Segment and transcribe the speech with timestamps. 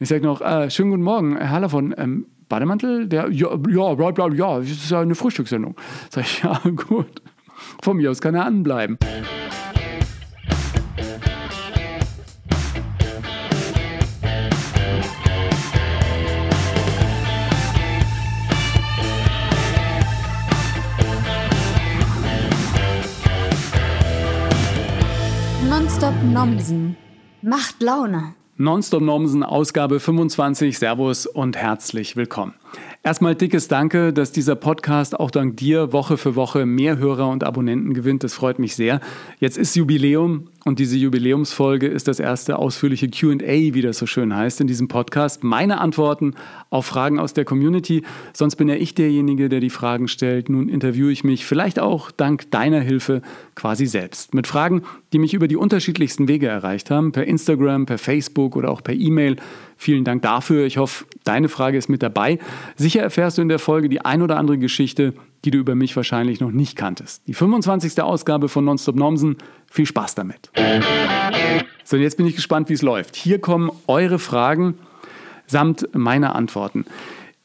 [0.00, 3.08] Ich sage noch, äh, schönen guten Morgen, Herr Lavon, ähm, Bademantel?
[3.08, 5.74] Der, ja, ja, bla, bla, ja, das ist ja eine Frühstückssendung.
[6.08, 7.20] Sag ich, ja, gut.
[7.82, 8.96] Von mir aus kann er anbleiben.
[25.68, 26.96] Nonstop Nomsen.
[27.42, 28.37] Macht Laune.
[28.60, 30.80] Nonstop Nomsen, Ausgabe 25.
[30.80, 32.54] Servus und herzlich willkommen.
[33.02, 37.44] Erstmal dickes Danke, dass dieser Podcast auch dank dir Woche für Woche mehr Hörer und
[37.44, 38.24] Abonnenten gewinnt.
[38.24, 39.00] Das freut mich sehr.
[39.38, 44.34] Jetzt ist Jubiläum und diese Jubiläumsfolge ist das erste ausführliche QA, wie das so schön
[44.34, 45.42] heißt, in diesem Podcast.
[45.42, 46.34] Meine Antworten
[46.68, 48.02] auf Fragen aus der Community.
[48.34, 50.50] Sonst bin ja ich derjenige, der die Fragen stellt.
[50.50, 53.22] Nun interviewe ich mich vielleicht auch dank deiner Hilfe
[53.54, 54.34] quasi selbst.
[54.34, 54.82] Mit Fragen,
[55.12, 57.12] die mich über die unterschiedlichsten Wege erreicht haben.
[57.12, 59.36] Per Instagram, per Facebook oder auch per E-Mail.
[59.80, 60.66] Vielen Dank dafür.
[60.66, 62.40] Ich hoffe, deine Frage ist mit dabei.
[62.76, 65.94] Sicher erfährst du in der Folge die ein oder andere Geschichte, die du über mich
[65.94, 67.22] wahrscheinlich noch nicht kanntest.
[67.28, 68.02] Die 25.
[68.02, 69.36] Ausgabe von Nonstop Nomsen.
[69.70, 70.50] Viel Spaß damit.
[71.84, 73.14] So, und jetzt bin ich gespannt, wie es läuft.
[73.14, 74.74] Hier kommen eure Fragen
[75.46, 76.84] samt meiner Antworten.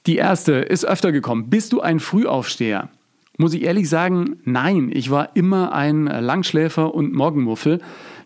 [0.07, 1.49] Die erste ist öfter gekommen.
[1.49, 2.89] Bist du ein Frühaufsteher?
[3.37, 4.91] Muss ich ehrlich sagen, nein.
[4.93, 7.79] Ich war immer ein Langschläfer und Morgenmuffel.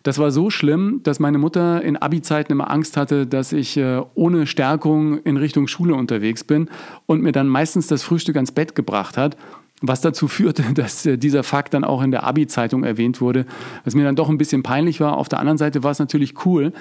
[0.07, 4.01] Das war so schlimm, dass meine Mutter in Abi-Zeiten immer Angst hatte, dass ich äh,
[4.15, 6.69] ohne Stärkung in Richtung Schule unterwegs bin
[7.07, 9.35] und mir dann meistens das Frühstück ans Bett gebracht hat.
[9.81, 13.45] Was dazu führte, dass äh, dieser Fakt dann auch in der Abi-Zeitung erwähnt wurde,
[13.83, 15.17] was mir dann doch ein bisschen peinlich war.
[15.17, 16.71] Auf der anderen Seite war es natürlich cool.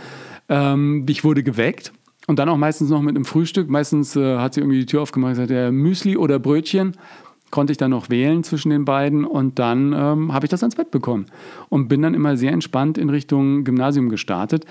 [0.48, 1.92] Ähm, ich wurde geweckt
[2.28, 3.68] und dann auch meistens noch mit einem Frühstück.
[3.68, 6.96] Meistens äh, hat sie irgendwie die Tür aufgemacht und gesagt, ja, Müsli oder Brötchen
[7.50, 10.75] konnte ich dann noch wählen zwischen den beiden und dann ähm, habe ich das ans
[10.75, 11.27] Bett bekommen
[11.69, 14.64] und bin dann immer sehr entspannt in Richtung Gymnasium gestartet.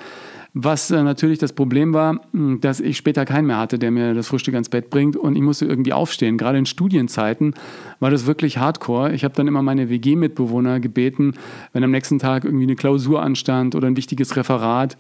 [0.58, 4.14] Was äh, natürlich das Problem war, hm, dass ich später keinen mehr hatte, der mir
[4.14, 6.38] das Frühstück ans Bett bringt und ich musste irgendwie aufstehen.
[6.38, 7.54] Gerade in Studienzeiten
[8.00, 9.14] war das wirklich hardcore.
[9.14, 11.34] Ich habe dann immer meine WG-Mitbewohner gebeten,
[11.74, 14.98] wenn am nächsten Tag irgendwie eine Klausur anstand oder ein wichtiges Referat,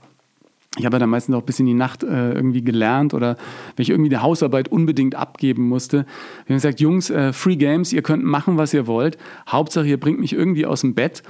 [0.78, 3.38] ich habe ja dann meistens auch bis in die Nacht äh, irgendwie gelernt oder
[3.75, 6.06] wenn ich irgendwie die Hausarbeit unbedingt abgeben musste.
[6.46, 9.18] Wir haben gesagt, Jungs, äh, Free Games, ihr könnt machen, was ihr wollt.
[9.47, 11.24] Hauptsache, ihr bringt mich irgendwie aus dem Bett.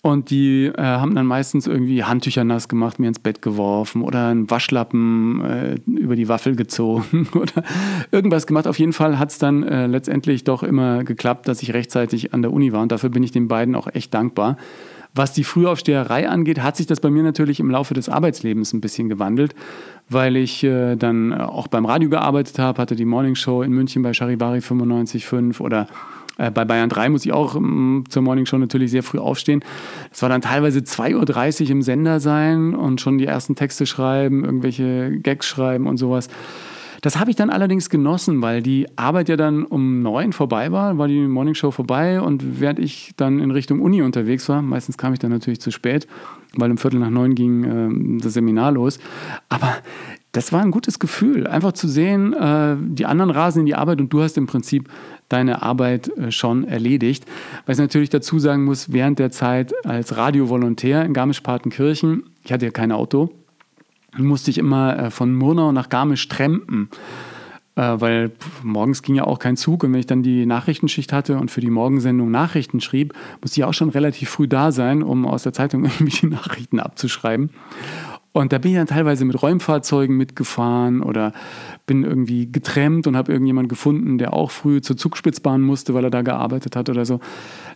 [0.00, 4.28] Und die äh, haben dann meistens irgendwie Handtücher nass gemacht, mir ins Bett geworfen oder
[4.28, 7.64] einen Waschlappen äh, über die Waffel gezogen oder
[8.12, 8.68] irgendwas gemacht.
[8.68, 12.42] Auf jeden Fall hat es dann äh, letztendlich doch immer geklappt, dass ich rechtzeitig an
[12.42, 12.82] der Uni war.
[12.82, 14.56] Und dafür bin ich den beiden auch echt dankbar.
[15.14, 18.80] Was die Frühaufsteherei angeht, hat sich das bei mir natürlich im Laufe des Arbeitslebens ein
[18.80, 19.54] bisschen gewandelt,
[20.08, 24.02] weil ich äh, dann auch beim Radio gearbeitet habe, hatte die Morning Show in München
[24.02, 25.86] bei Charivari 95.5 oder
[26.38, 29.62] äh, bei Bayern 3 muss ich auch ähm, zur Morning Show natürlich sehr früh aufstehen.
[30.12, 34.44] Es war dann teilweise 2.30 Uhr im Sender sein und schon die ersten Texte schreiben,
[34.44, 36.28] irgendwelche Gags schreiben und sowas.
[37.00, 40.98] Das habe ich dann allerdings genossen, weil die Arbeit ja dann um neun vorbei war,
[40.98, 45.12] war die Morningshow vorbei und während ich dann in Richtung Uni unterwegs war, meistens kam
[45.12, 46.08] ich dann natürlich zu spät,
[46.54, 48.98] weil um Viertel nach neun ging äh, das Seminar los.
[49.48, 49.76] Aber
[50.32, 54.00] das war ein gutes Gefühl, einfach zu sehen, äh, die anderen rasen in die Arbeit
[54.00, 54.88] und du hast im Prinzip
[55.28, 57.24] deine Arbeit äh, schon erledigt.
[57.66, 62.66] Was ich natürlich dazu sagen muss, während der Zeit als Radiovolontär in Garmisch-Partenkirchen, ich hatte
[62.66, 63.30] ja kein Auto,
[64.16, 66.88] musste ich immer äh, von Murnau nach Garmisch trampen,
[67.76, 68.32] äh, weil
[68.62, 71.60] morgens ging ja auch kein Zug und wenn ich dann die Nachrichtenschicht hatte und für
[71.60, 75.52] die Morgensendung Nachrichten schrieb, musste ich auch schon relativ früh da sein, um aus der
[75.52, 77.50] Zeitung irgendwie die Nachrichten abzuschreiben.
[78.32, 81.32] Und da bin ich dann teilweise mit Räumfahrzeugen mitgefahren oder
[81.86, 86.10] bin irgendwie getrennt und habe irgendjemanden gefunden, der auch früh zur Zugspitzbahn musste, weil er
[86.10, 87.20] da gearbeitet hat oder so.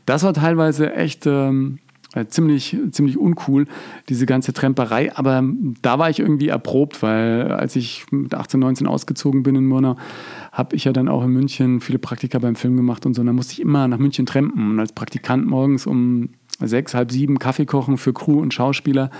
[0.06, 1.78] Das war teilweise echt ähm,
[2.14, 3.66] äh, ziemlich, ziemlich uncool,
[4.08, 5.14] diese ganze Tremperei.
[5.16, 5.42] Aber
[5.80, 9.96] da war ich irgendwie erprobt, weil als ich mit 18, 19 ausgezogen bin in Murnau,
[10.52, 13.20] habe ich ja dann auch in München viele Praktika beim Film gemacht und so.
[13.20, 16.30] Und dann musste ich immer nach München trampen und als Praktikant morgens um
[16.60, 19.10] sechs, halb sieben Kaffee kochen für Crew und Schauspieler.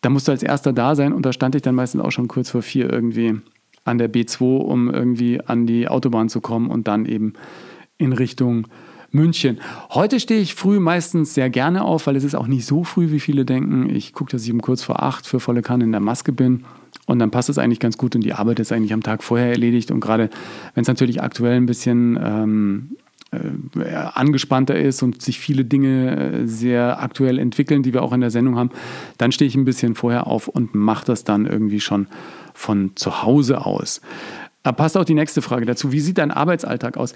[0.00, 2.50] Da musste als erster da sein und da stand ich dann meistens auch schon kurz
[2.50, 3.40] vor vier irgendwie
[3.84, 7.32] an der B2, um irgendwie an die Autobahn zu kommen und dann eben
[7.96, 8.68] in Richtung
[9.10, 9.58] München.
[9.90, 13.10] Heute stehe ich früh meistens sehr gerne auf, weil es ist auch nicht so früh,
[13.10, 13.88] wie viele denken.
[13.94, 16.64] Ich gucke, dass ich um kurz vor acht für volle Kanne in der Maske bin.
[17.06, 19.50] Und dann passt es eigentlich ganz gut und die Arbeit ist eigentlich am Tag vorher
[19.50, 19.90] erledigt.
[19.90, 20.28] Und gerade
[20.74, 22.96] wenn es natürlich aktuell ein bisschen ähm,
[23.30, 28.20] äh, angespannter ist und sich viele Dinge äh, sehr aktuell entwickeln, die wir auch in
[28.20, 28.70] der Sendung haben,
[29.16, 32.08] dann stehe ich ein bisschen vorher auf und mache das dann irgendwie schon
[32.54, 34.00] von zu Hause aus.
[34.62, 35.92] Da passt auch die nächste Frage dazu.
[35.92, 37.14] Wie sieht dein Arbeitsalltag aus?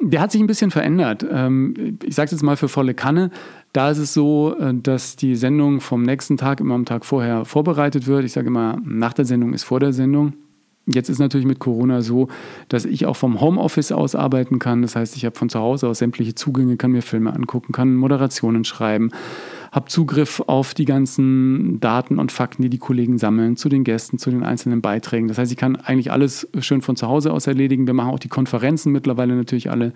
[0.00, 1.26] Der hat sich ein bisschen verändert.
[1.30, 3.30] Ähm, ich sage es jetzt mal für volle Kanne.
[3.72, 7.44] Da ist es so, äh, dass die Sendung vom nächsten Tag immer am Tag vorher
[7.44, 8.24] vorbereitet wird.
[8.24, 10.34] Ich sage immer, nach der Sendung ist vor der Sendung.
[10.86, 12.28] Jetzt ist natürlich mit Corona so,
[12.68, 14.82] dass ich auch vom Homeoffice aus arbeiten kann.
[14.82, 17.94] Das heißt, ich habe von zu Hause aus sämtliche Zugänge, kann mir Filme angucken, kann
[17.94, 19.10] Moderationen schreiben,
[19.72, 24.18] habe Zugriff auf die ganzen Daten und Fakten, die die Kollegen sammeln, zu den Gästen,
[24.18, 25.26] zu den einzelnen Beiträgen.
[25.28, 27.86] Das heißt, ich kann eigentlich alles schön von zu Hause aus erledigen.
[27.86, 29.94] Wir machen auch die Konferenzen mittlerweile natürlich alle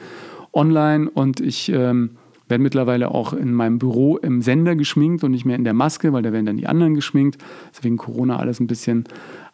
[0.54, 2.12] online und ich ähm,
[2.48, 6.14] werde mittlerweile auch in meinem Büro im Sender geschminkt und nicht mehr in der Maske,
[6.14, 7.38] weil da werden dann die anderen geschminkt.
[7.72, 9.04] Deswegen Corona alles ein bisschen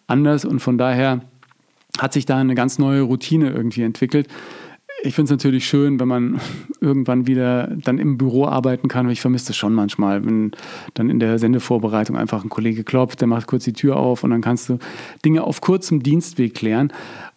[0.06, 1.20] anders und von daher
[1.98, 4.28] hat sich da eine ganz neue Routine irgendwie entwickelt.
[5.02, 6.40] Ich finde es natürlich schön, wenn man
[6.80, 9.08] irgendwann wieder dann im Büro arbeiten kann.
[9.10, 10.52] Ich vermisse das schon manchmal, wenn
[10.94, 14.30] dann in der Sendevorbereitung einfach ein Kollege klopft, der macht kurz die Tür auf und
[14.30, 14.78] dann kannst du
[15.24, 16.92] Dinge auf kurzem Dienstweg klären,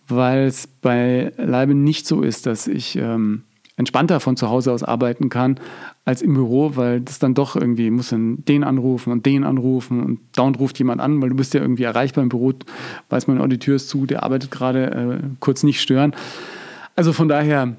[0.07, 3.43] weil es bei Leibe nicht so ist, dass ich ähm,
[3.77, 5.59] entspannter von zu Hause aus arbeiten kann
[6.03, 10.03] als im Büro, weil das dann doch irgendwie, muss dann den anrufen und den anrufen
[10.03, 12.53] und dauernd ruft jemand an, weil du bist ja irgendwie erreichbar im Büro,
[13.09, 16.13] weiß man, oh, die Tür ist zu, der arbeitet gerade, äh, kurz nicht stören.
[16.95, 17.75] Also von daher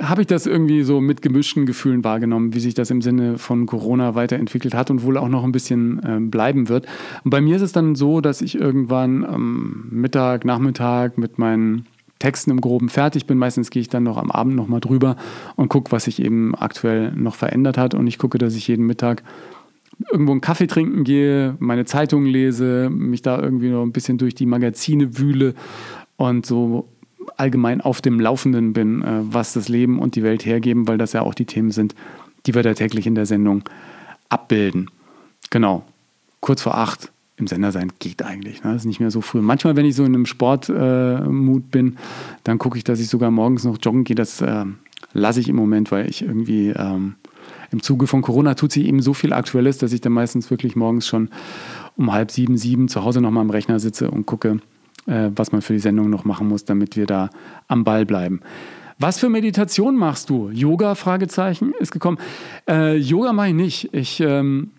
[0.00, 3.64] habe ich das irgendwie so mit gemischten Gefühlen wahrgenommen, wie sich das im Sinne von
[3.66, 6.86] Corona weiterentwickelt hat und wohl auch noch ein bisschen äh, bleiben wird.
[7.24, 11.86] Und bei mir ist es dann so, dass ich irgendwann am Mittag, Nachmittag mit meinen
[12.18, 13.38] Texten im Groben fertig bin.
[13.38, 15.16] Meistens gehe ich dann noch am Abend nochmal drüber
[15.56, 17.94] und gucke, was sich eben aktuell noch verändert hat.
[17.94, 19.22] Und ich gucke, dass ich jeden Mittag
[20.10, 24.34] irgendwo einen Kaffee trinken gehe, meine Zeitungen lese, mich da irgendwie noch ein bisschen durch
[24.34, 25.54] die Magazine wühle
[26.16, 26.88] und so
[27.36, 31.12] allgemein auf dem Laufenden bin, äh, was das Leben und die Welt hergeben, weil das
[31.12, 31.94] ja auch die Themen sind,
[32.46, 33.64] die wir da täglich in der Sendung
[34.28, 34.90] abbilden.
[35.50, 35.84] Genau,
[36.40, 38.64] kurz vor acht im Sender sein geht eigentlich.
[38.64, 38.72] Ne?
[38.72, 39.40] Das ist nicht mehr so früh.
[39.40, 41.96] Manchmal, wenn ich so in einem Sportmut äh, bin,
[42.44, 44.16] dann gucke ich, dass ich sogar morgens noch joggen gehe.
[44.16, 44.64] Das äh,
[45.12, 47.16] lasse ich im Moment, weil ich irgendwie ähm,
[47.70, 50.76] im Zuge von Corona tut sich eben so viel Aktuelles, dass ich dann meistens wirklich
[50.76, 51.28] morgens schon
[51.96, 54.60] um halb sieben, sieben zu Hause nochmal am Rechner sitze und gucke,
[55.06, 57.30] äh, was man für die Sendung noch machen muss, damit wir da
[57.68, 58.40] am Ball bleiben.
[58.98, 60.48] Was für Meditation machst du?
[60.48, 60.94] Yoga?
[60.94, 62.16] Fragezeichen ist gekommen.
[62.66, 63.94] Äh, Yoga mache ich nicht.
[63.94, 64.70] Ich ähm,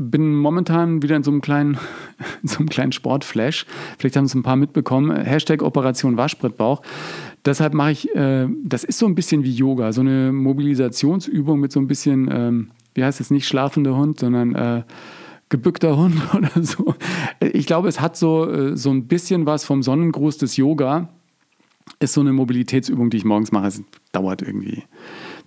[0.00, 1.78] bin momentan wieder in so einem kleinen,
[2.42, 3.66] so einem kleinen Sportflash.
[3.98, 5.14] Vielleicht haben es ein paar mitbekommen.
[5.14, 6.82] Hashtag Operation Waschbrettbauch.
[7.44, 11.70] Deshalb mache ich, äh, das ist so ein bisschen wie Yoga, so eine Mobilisationsübung mit
[11.72, 14.82] so ein bisschen, ähm, wie heißt es, nicht schlafender Hund, sondern äh,
[15.50, 16.94] gebückter Hund oder so.
[17.40, 21.10] Ich glaube, es hat so, äh, so ein bisschen was vom Sonnengruß des Yoga.
[21.98, 23.66] Ist so eine Mobilitätsübung, die ich morgens mache.
[23.66, 23.82] Es
[24.12, 24.84] dauert irgendwie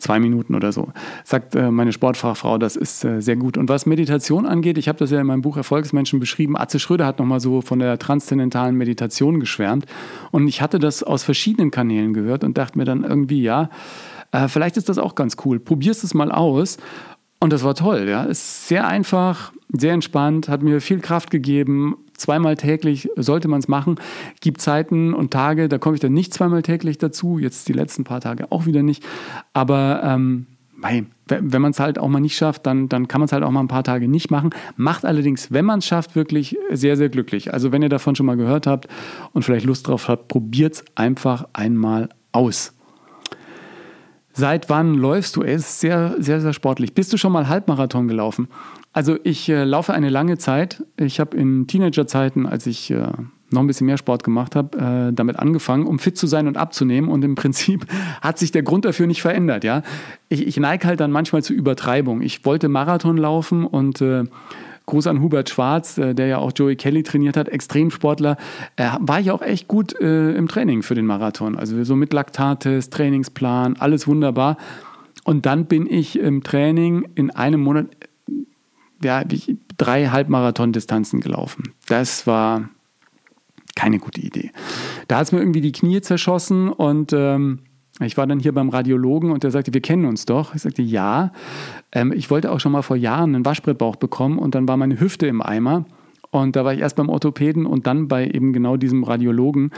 [0.03, 0.89] zwei Minuten oder so.
[1.23, 3.57] Sagt äh, meine Sportfachfrau, das ist äh, sehr gut.
[3.57, 7.05] Und was Meditation angeht, ich habe das ja in meinem Buch Erfolgsmenschen beschrieben, Atze Schröder
[7.05, 9.85] hat nochmal so von der transzendentalen Meditation geschwärmt.
[10.31, 13.69] Und ich hatte das aus verschiedenen Kanälen gehört und dachte mir dann irgendwie, ja,
[14.31, 15.59] äh, vielleicht ist das auch ganz cool.
[15.59, 16.77] Probierst es mal aus.
[17.39, 18.23] Und das war toll, ja.
[18.23, 21.95] Ist sehr einfach, sehr entspannt, hat mir viel Kraft gegeben.
[22.15, 23.95] Zweimal täglich sollte man es machen.
[24.41, 27.39] Gibt Zeiten und Tage, da komme ich dann nicht zweimal täglich dazu.
[27.39, 29.03] Jetzt die letzten paar Tage auch wieder nicht.
[29.53, 30.47] Aber ähm,
[31.27, 33.51] wenn man es halt auch mal nicht schafft, dann, dann kann man es halt auch
[33.51, 34.49] mal ein paar Tage nicht machen.
[34.75, 37.53] Macht allerdings, wenn man es schafft, wirklich sehr, sehr glücklich.
[37.53, 38.87] Also wenn ihr davon schon mal gehört habt
[39.31, 42.73] und vielleicht Lust drauf habt, probiert es einfach einmal aus.
[44.33, 45.43] Seit wann läufst du?
[45.43, 46.93] Es ist sehr, sehr, sehr sportlich.
[46.93, 48.47] Bist du schon mal Halbmarathon gelaufen?
[48.93, 50.83] Also ich äh, laufe eine lange Zeit.
[50.97, 53.07] Ich habe in Teenagerzeiten, als ich äh,
[53.49, 54.77] noch ein bisschen mehr Sport gemacht habe,
[55.09, 57.09] äh, damit angefangen, um fit zu sein und abzunehmen.
[57.09, 57.87] Und im Prinzip
[58.21, 59.63] hat sich der Grund dafür nicht verändert.
[59.63, 59.81] Ja?
[60.29, 62.21] Ich, ich neige halt dann manchmal zu Übertreibung.
[62.21, 64.25] Ich wollte Marathon laufen und äh,
[64.85, 68.37] Gruß an Hubert Schwarz, äh, der ja auch Joey Kelly trainiert hat, Extremsportler,
[68.99, 71.57] war ich auch echt gut äh, im Training für den Marathon.
[71.57, 74.57] Also so mit Laktates, Trainingsplan, alles wunderbar.
[75.23, 77.87] Und dann bin ich im Training in einem Monat
[79.03, 79.23] ja,
[79.77, 81.73] drei Halbmarathon-Distanzen gelaufen.
[81.87, 82.69] Das war
[83.75, 84.51] keine gute Idee.
[85.07, 87.59] Da hat es mir irgendwie die Knie zerschossen und ähm,
[87.99, 90.55] ich war dann hier beim Radiologen und der sagte, wir kennen uns doch.
[90.55, 91.31] Ich sagte, ja.
[91.91, 94.99] Ähm, ich wollte auch schon mal vor Jahren einen Waschbrettbauch bekommen und dann war meine
[94.99, 95.85] Hüfte im Eimer.
[96.31, 99.71] Und da war ich erst beim Orthopäden und dann bei eben genau diesem Radiologen,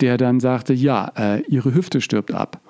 [0.00, 2.60] der dann sagte, ja, äh, Ihre Hüfte stirbt ab.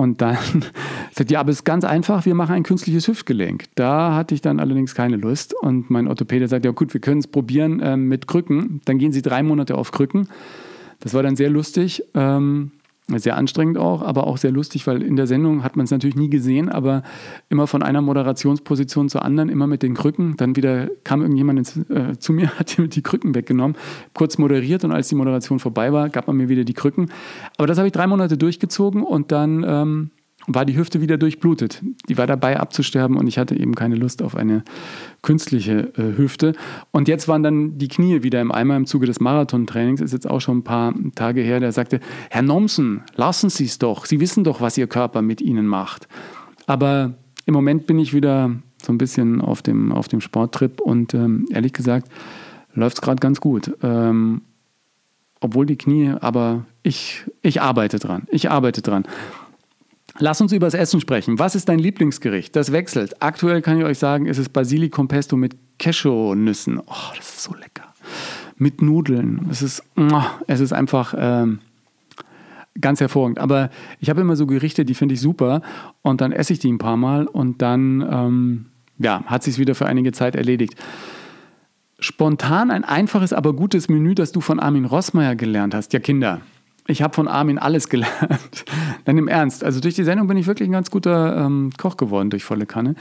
[0.00, 0.38] Und dann
[1.12, 3.64] sagte, ja, aber es ist ganz einfach, wir machen ein künstliches Hüftgelenk.
[3.74, 5.52] Da hatte ich dann allerdings keine Lust.
[5.60, 8.80] Und mein Orthopäde sagte, ja gut, wir können es probieren äh, mit Krücken.
[8.86, 10.30] Dann gehen Sie drei Monate auf Krücken.
[11.00, 12.02] Das war dann sehr lustig.
[12.14, 12.70] Ähm,
[13.18, 16.16] sehr anstrengend auch, aber auch sehr lustig, weil in der Sendung hat man es natürlich
[16.16, 17.02] nie gesehen, aber
[17.48, 20.36] immer von einer Moderationsposition zur anderen, immer mit den Krücken.
[20.36, 23.76] Dann wieder kam irgendjemand ins, äh, zu mir, hat mir die Krücken weggenommen,
[24.14, 27.10] kurz moderiert und als die Moderation vorbei war, gab man mir wieder die Krücken.
[27.56, 30.10] Aber das habe ich drei Monate durchgezogen und dann ähm,
[30.54, 31.82] war die Hüfte wieder durchblutet.
[32.08, 34.64] Die war dabei abzusterben und ich hatte eben keine Lust auf eine
[35.22, 36.54] künstliche äh, Hüfte.
[36.90, 40.28] Und jetzt waren dann die Knie wieder im Eimer im Zuge des Marathontrainings, ist jetzt
[40.28, 44.20] auch schon ein paar Tage her, der sagte, Herr Nomsen, lassen Sie es doch, Sie
[44.20, 46.08] wissen doch, was Ihr Körper mit Ihnen macht.
[46.66, 47.14] Aber
[47.46, 48.50] im Moment bin ich wieder
[48.82, 52.08] so ein bisschen auf dem, auf dem Sporttrip und ähm, ehrlich gesagt
[52.74, 53.72] läuft es gerade ganz gut.
[53.82, 54.42] Ähm,
[55.40, 58.24] obwohl die Knie, aber ich, ich arbeite dran.
[58.30, 59.04] Ich arbeite dran.
[60.20, 61.38] Lass uns über das Essen sprechen.
[61.38, 62.54] Was ist dein Lieblingsgericht?
[62.54, 63.22] Das wechselt.
[63.22, 66.78] Aktuell kann ich euch sagen, ist es Basilikum Pesto mit Cashewnüssen.
[66.78, 67.94] Oh, das ist so lecker.
[68.56, 69.46] Mit Nudeln.
[69.50, 69.82] Es ist,
[70.46, 71.60] es ist einfach ähm,
[72.78, 73.38] ganz hervorragend.
[73.38, 75.62] Aber ich habe immer so Gerichte, die finde ich super.
[76.02, 78.66] Und dann esse ich die ein paar Mal und dann ähm,
[78.98, 80.74] ja, hat sich wieder für einige Zeit erledigt.
[81.98, 85.94] Spontan ein einfaches, aber gutes Menü, das du von Armin Rossmeier gelernt hast.
[85.94, 86.42] Ja, Kinder,
[86.86, 88.64] ich habe von Armin alles gelernt.
[89.04, 89.64] Dann im Ernst.
[89.64, 92.66] Also durch die Sendung bin ich wirklich ein ganz guter ähm, Koch geworden durch volle
[92.66, 92.94] Kanne.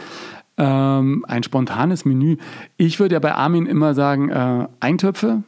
[0.58, 2.38] Ähm, ein spontanes Menü.
[2.78, 5.44] Ich würde ja bei Armin immer sagen, äh, Eintöpfe.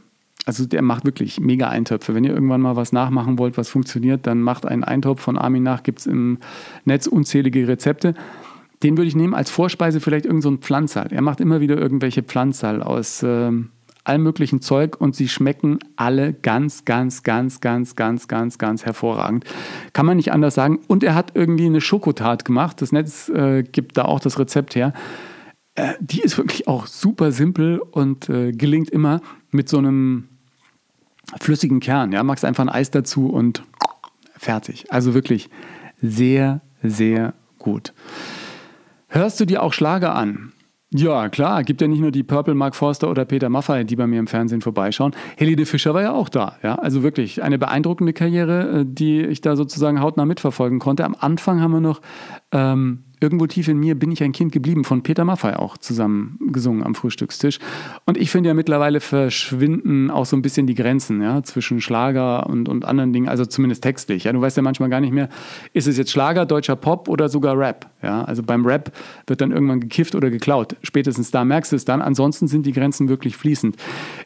[0.45, 2.15] Also der macht wirklich mega Eintöpfe.
[2.15, 5.63] Wenn ihr irgendwann mal was nachmachen wollt, was funktioniert, dann macht einen Eintopf von Armin
[5.63, 5.83] nach.
[5.83, 6.39] Gibt es im
[6.85, 8.15] Netz unzählige Rezepte.
[8.81, 11.09] Den würde ich nehmen als Vorspeise vielleicht irgendein so Pflanzal.
[11.11, 13.23] Er macht immer wieder irgendwelche Pflanzal aus...
[13.23, 13.69] Ähm,
[14.03, 19.46] allem möglichen Zeug und sie schmecken alle ganz, ganz, ganz, ganz, ganz, ganz, ganz hervorragend.
[19.93, 20.79] Kann man nicht anders sagen.
[20.88, 22.81] Und er hat irgendwie eine Schokotat gemacht.
[22.81, 24.93] Das Netz äh, gibt da auch das Rezept her.
[25.75, 30.29] Äh, die ist wirklich auch super simpel und äh, gelingt immer mit so einem
[31.39, 32.12] flüssigen Kern.
[32.12, 33.63] Ja, machst einfach ein Eis dazu und
[34.36, 34.86] fertig.
[34.89, 35.50] Also wirklich
[36.01, 37.93] sehr, sehr gut.
[39.08, 40.51] Hörst du dir auch Schlager an?
[40.93, 41.63] Ja, klar.
[41.63, 44.27] Gibt ja nicht nur die Purple Mark Forster oder Peter Maffay, die bei mir im
[44.27, 45.15] Fernsehen vorbeischauen.
[45.38, 46.57] Helene Fischer war ja auch da.
[46.63, 51.05] Ja, also wirklich eine beeindruckende Karriere, äh, die ich da sozusagen hautnah mitverfolgen konnte.
[51.05, 52.01] Am Anfang haben wir noch
[52.51, 56.39] ähm, Irgendwo tief in mir bin ich ein Kind geblieben, von Peter Maffay auch zusammen
[56.51, 57.60] gesungen am Frühstückstisch.
[58.08, 62.48] Und ich finde ja mittlerweile verschwinden auch so ein bisschen die Grenzen ja, zwischen Schlager
[62.50, 64.24] und, und anderen Dingen, also zumindest textlich.
[64.24, 64.34] Ja.
[64.34, 65.29] Du weißt ja manchmal gar nicht mehr,
[65.74, 67.91] ist es jetzt Schlager, deutscher Pop oder sogar Rap.
[68.01, 68.24] Ja.
[68.24, 68.91] Also beim Rap
[69.27, 70.75] wird dann irgendwann gekifft oder geklaut.
[70.81, 72.01] Spätestens da merkst du es dann.
[72.01, 73.75] Ansonsten sind die Grenzen wirklich fließend.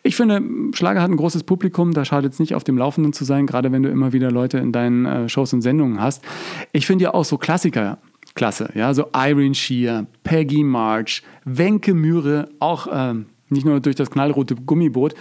[0.04, 0.42] Ich finde,
[0.74, 3.74] Schlager hat ein großes Publikum, da schadet es nicht, auf dem Laufenden zu sein, gerade
[3.74, 6.24] wenn du immer wieder Leute in deinen äh, Shows und Sendungen hast.
[6.72, 7.98] Ich finde ja auch so Klassiker
[8.36, 8.70] klasse.
[8.76, 14.56] Ja, so Irene Shear, Peggy March, Wenke Mühre, auch ähm, nicht nur durch das knallrote
[14.56, 15.16] Gummiboot,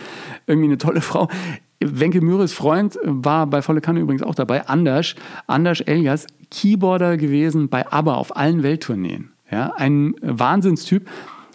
[0.47, 1.29] irgendwie eine tolle Frau.
[1.81, 5.15] Wenke Mühres Freund war bei Volle Kanne übrigens auch dabei, Anders,
[5.47, 9.31] Anders Elias, Keyboarder gewesen bei ABBA auf allen Welttourneen.
[9.51, 11.09] Ja, ein Wahnsinnstyp.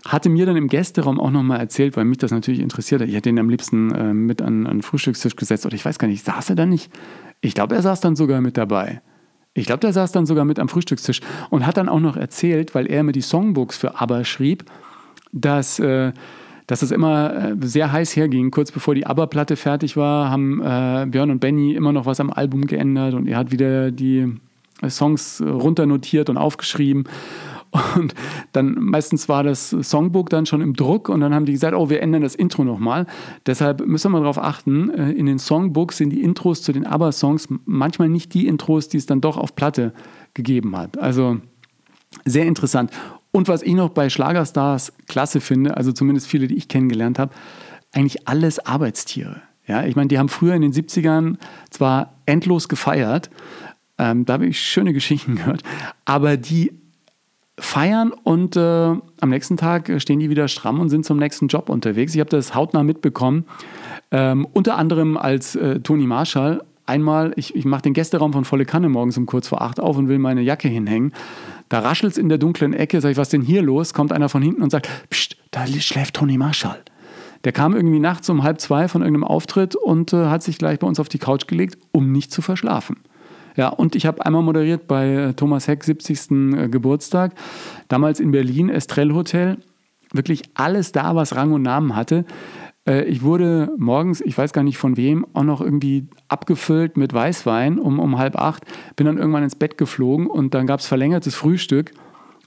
[0.05, 3.09] Hatte mir dann im Gästeraum auch nochmal erzählt, weil mich das natürlich interessiert hat.
[3.09, 5.65] Ich hätte ihn am liebsten äh, mit an, an den Frühstückstisch gesetzt.
[5.65, 6.89] Oder ich weiß gar nicht, saß er da nicht?
[7.41, 9.01] Ich glaube, er saß dann sogar mit dabei.
[9.53, 12.75] Ich glaube, der saß dann sogar mit am Frühstückstisch und hat dann auch noch erzählt,
[12.75, 14.65] weil er mir die Songbooks für ABBA schrieb,
[15.31, 16.13] dass, äh,
[16.67, 18.51] dass es immer äh, sehr heiß herging.
[18.51, 22.29] Kurz bevor die ABBA-Platte fertig war, haben äh, Björn und Benny immer noch was am
[22.29, 24.35] Album geändert und er hat wieder die
[24.87, 27.05] Songs runternotiert und aufgeschrieben.
[27.95, 28.15] Und
[28.51, 31.89] dann meistens war das Songbook dann schon im Druck und dann haben die gesagt, oh,
[31.89, 33.05] wir ändern das Intro nochmal.
[33.45, 37.47] Deshalb müssen wir darauf achten, äh, in den Songbooks sind die Intros zu den ABBA-Songs
[37.65, 39.93] manchmal nicht die Intros, die es dann doch auf Platte
[40.33, 40.97] gegeben hat.
[40.97, 41.37] Also
[42.25, 42.91] sehr interessant.
[43.31, 47.33] Und was ich noch bei Schlagerstars klasse finde, also zumindest viele, die ich kennengelernt habe,
[47.91, 49.41] eigentlich alles Arbeitstiere.
[49.67, 51.37] Ja, ich meine, die haben früher in den 70ern
[51.69, 53.29] zwar endlos gefeiert,
[53.99, 55.61] ähm, da habe ich schöne Geschichten gehört,
[56.05, 56.71] aber die
[57.59, 61.69] feiern und äh, am nächsten Tag stehen die wieder stramm und sind zum nächsten Job
[61.69, 62.13] unterwegs.
[62.15, 63.45] Ich habe das hautnah mitbekommen,
[64.11, 66.63] ähm, unter anderem als äh, Toni Marshall.
[66.85, 69.97] Einmal, ich, ich mache den Gästeraum von volle Kanne morgens um kurz vor acht auf
[69.97, 71.13] und will meine Jacke hinhängen.
[71.69, 73.93] Da raschelt es in der dunklen Ecke, sag ich, was denn hier los?
[73.93, 76.79] Kommt einer von hinten und sagt, Psst, da schläft Toni Marshall.
[77.43, 80.79] Der kam irgendwie nachts um halb zwei von irgendeinem Auftritt und äh, hat sich gleich
[80.79, 82.97] bei uns auf die Couch gelegt, um nicht zu verschlafen.
[83.59, 86.31] Ja, und ich habe einmal moderiert bei äh, Thomas Heck 70.
[86.31, 87.33] Äh, Geburtstag,
[87.89, 89.57] damals in Berlin, Estrell Hotel.
[90.13, 92.23] Wirklich alles da, was Rang und Namen hatte.
[92.87, 97.13] Äh, ich wurde morgens, ich weiß gar nicht von wem, auch noch irgendwie abgefüllt mit
[97.13, 98.63] Weißwein um, um halb acht.
[98.95, 101.91] Bin dann irgendwann ins Bett geflogen und dann gab es verlängertes Frühstück.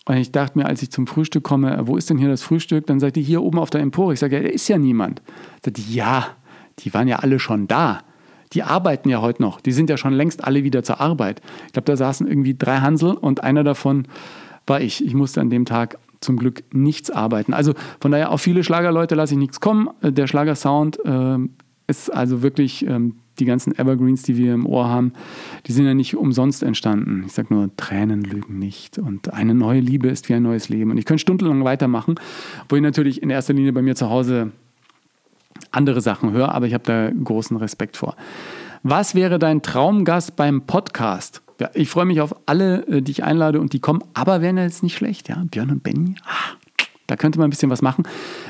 [0.07, 2.87] Und ich dachte mir, als ich zum Frühstück komme, wo ist denn hier das Frühstück?
[2.87, 4.15] Dann sagte die, hier oben auf der Empore.
[4.15, 5.21] Ich sage, ja, da ist ja niemand.
[5.57, 6.29] Sagte die, ja,
[6.79, 8.01] die waren ja alle schon da
[8.53, 9.61] die arbeiten ja heute noch.
[9.61, 11.41] Die sind ja schon längst alle wieder zur Arbeit.
[11.67, 14.07] Ich glaube, da saßen irgendwie drei Hansel und einer davon
[14.67, 15.05] war ich.
[15.05, 17.53] Ich musste an dem Tag zum Glück nichts arbeiten.
[17.53, 19.89] Also von daher auf viele Schlagerleute lasse ich nichts kommen.
[20.03, 21.39] Der Schlagersound äh,
[21.89, 25.13] ist also wirklich ähm, die ganzen Evergreens, die wir im Ohr haben,
[25.67, 27.25] die sind ja nicht umsonst entstanden.
[27.27, 30.91] Ich sage nur, Tränen lügen nicht und eine neue Liebe ist wie ein neues Leben.
[30.91, 32.17] Und ich könnte stundenlang weitermachen,
[32.69, 34.53] wo ich natürlich in erster Linie bei mir zu Hause
[35.71, 38.17] andere Sachen höre, aber ich habe da großen Respekt vor.
[38.83, 41.43] Was wäre dein Traumgast beim Podcast?
[41.61, 44.59] Ja, ich freue mich auf alle, äh, die ich einlade und die kommen, aber wären
[44.59, 45.45] jetzt nicht schlecht, ja?
[45.51, 46.57] Björn und Benny, ah,
[47.07, 48.05] da könnte man ein bisschen was machen.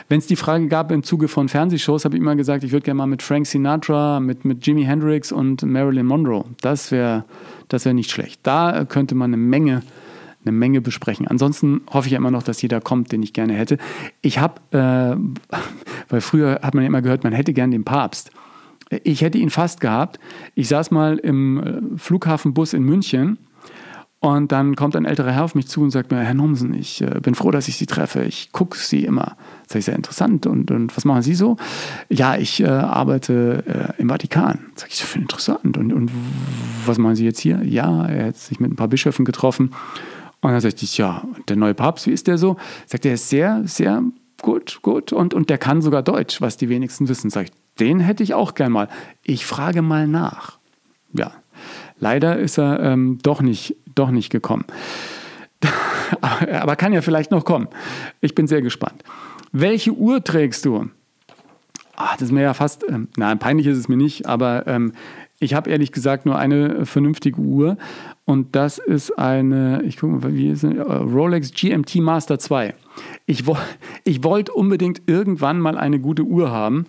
[0.09, 2.85] Wenn es die Frage gab im Zuge von Fernsehshows, habe ich immer gesagt, ich würde
[2.85, 6.45] gerne mal mit Frank Sinatra, mit, mit Jimi Hendrix und Marilyn Monroe.
[6.61, 7.25] Das wäre
[7.69, 8.41] das wär nicht schlecht.
[8.45, 9.83] Da könnte man eine Menge,
[10.45, 11.27] eine Menge besprechen.
[11.29, 13.79] Ansonsten hoffe ich ja immer noch, dass jeder kommt, den ich gerne hätte.
[14.21, 15.57] Ich habe, äh,
[16.09, 18.31] weil früher hat man ja immer gehört, man hätte gern den Papst.
[19.05, 20.19] Ich hätte ihn fast gehabt.
[20.55, 23.39] Ich saß mal im äh, Flughafenbus in München
[24.23, 27.03] und dann kommt ein älterer Herr auf mich zu und sagt mir, Herr Nomsen, ich
[27.03, 28.23] äh, bin froh, dass ich Sie treffe.
[28.23, 29.37] Ich gucke Sie immer.
[29.67, 30.47] Das ist sehr interessant.
[30.47, 31.57] Und, und was machen Sie so?
[32.09, 34.61] Ja, ich äh, arbeite äh, im Vatikan.
[34.77, 35.77] Sag ich, so interessant.
[35.77, 36.13] Und, und
[36.87, 37.63] was machen Sie jetzt hier?
[37.65, 39.73] Ja, er hat sich mit ein paar Bischöfen getroffen.
[40.43, 42.57] Und dann sagte ich, ja, der neue Papst, wie ist der so?
[42.87, 44.03] Sagt er, ist sehr, sehr
[44.43, 45.13] gut, gut.
[45.13, 47.31] Und, und der kann sogar Deutsch, was die wenigsten wissen.
[47.31, 48.89] Sag ich, den hätte ich auch gern mal.
[49.23, 50.59] Ich frage mal nach.
[51.15, 51.33] Ja,
[51.99, 54.65] leider ist er ähm, doch nicht doch nicht gekommen.
[56.21, 57.69] Aber kann ja vielleicht noch kommen.
[58.21, 59.03] Ich bin sehr gespannt.
[59.53, 60.91] Welche Uhr trägst du?
[61.97, 64.93] Ach, das ist mir ja fast, ähm, nein, peinlich ist es mir nicht, aber ähm,
[65.41, 67.77] ich habe ehrlich gesagt nur eine vernünftige Uhr
[68.25, 72.75] und das ist eine, ich gucke mal, wie ist es, Rolex GMT Master 2.
[73.27, 73.45] Ich,
[74.05, 76.87] ich wollte unbedingt irgendwann mal eine gute Uhr haben,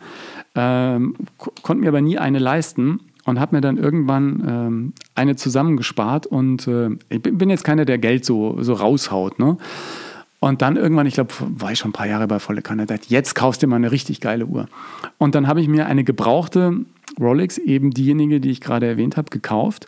[0.56, 6.28] ähm, konnte mir aber nie eine leisten und habe mir dann irgendwann ähm, eine zusammengespart
[6.28, 9.40] und äh, ich bin jetzt keiner, der Geld so, so raushaut.
[9.40, 9.58] Ne?
[10.40, 13.34] Und dann irgendwann, ich glaube, war ich schon ein paar Jahre bei Volle Kanne, jetzt
[13.34, 14.68] kaufst du mal eine richtig geile Uhr.
[15.18, 16.86] Und dann habe ich mir eine gebrauchte
[17.20, 19.88] Rolex, eben diejenige, die ich gerade erwähnt habe, gekauft.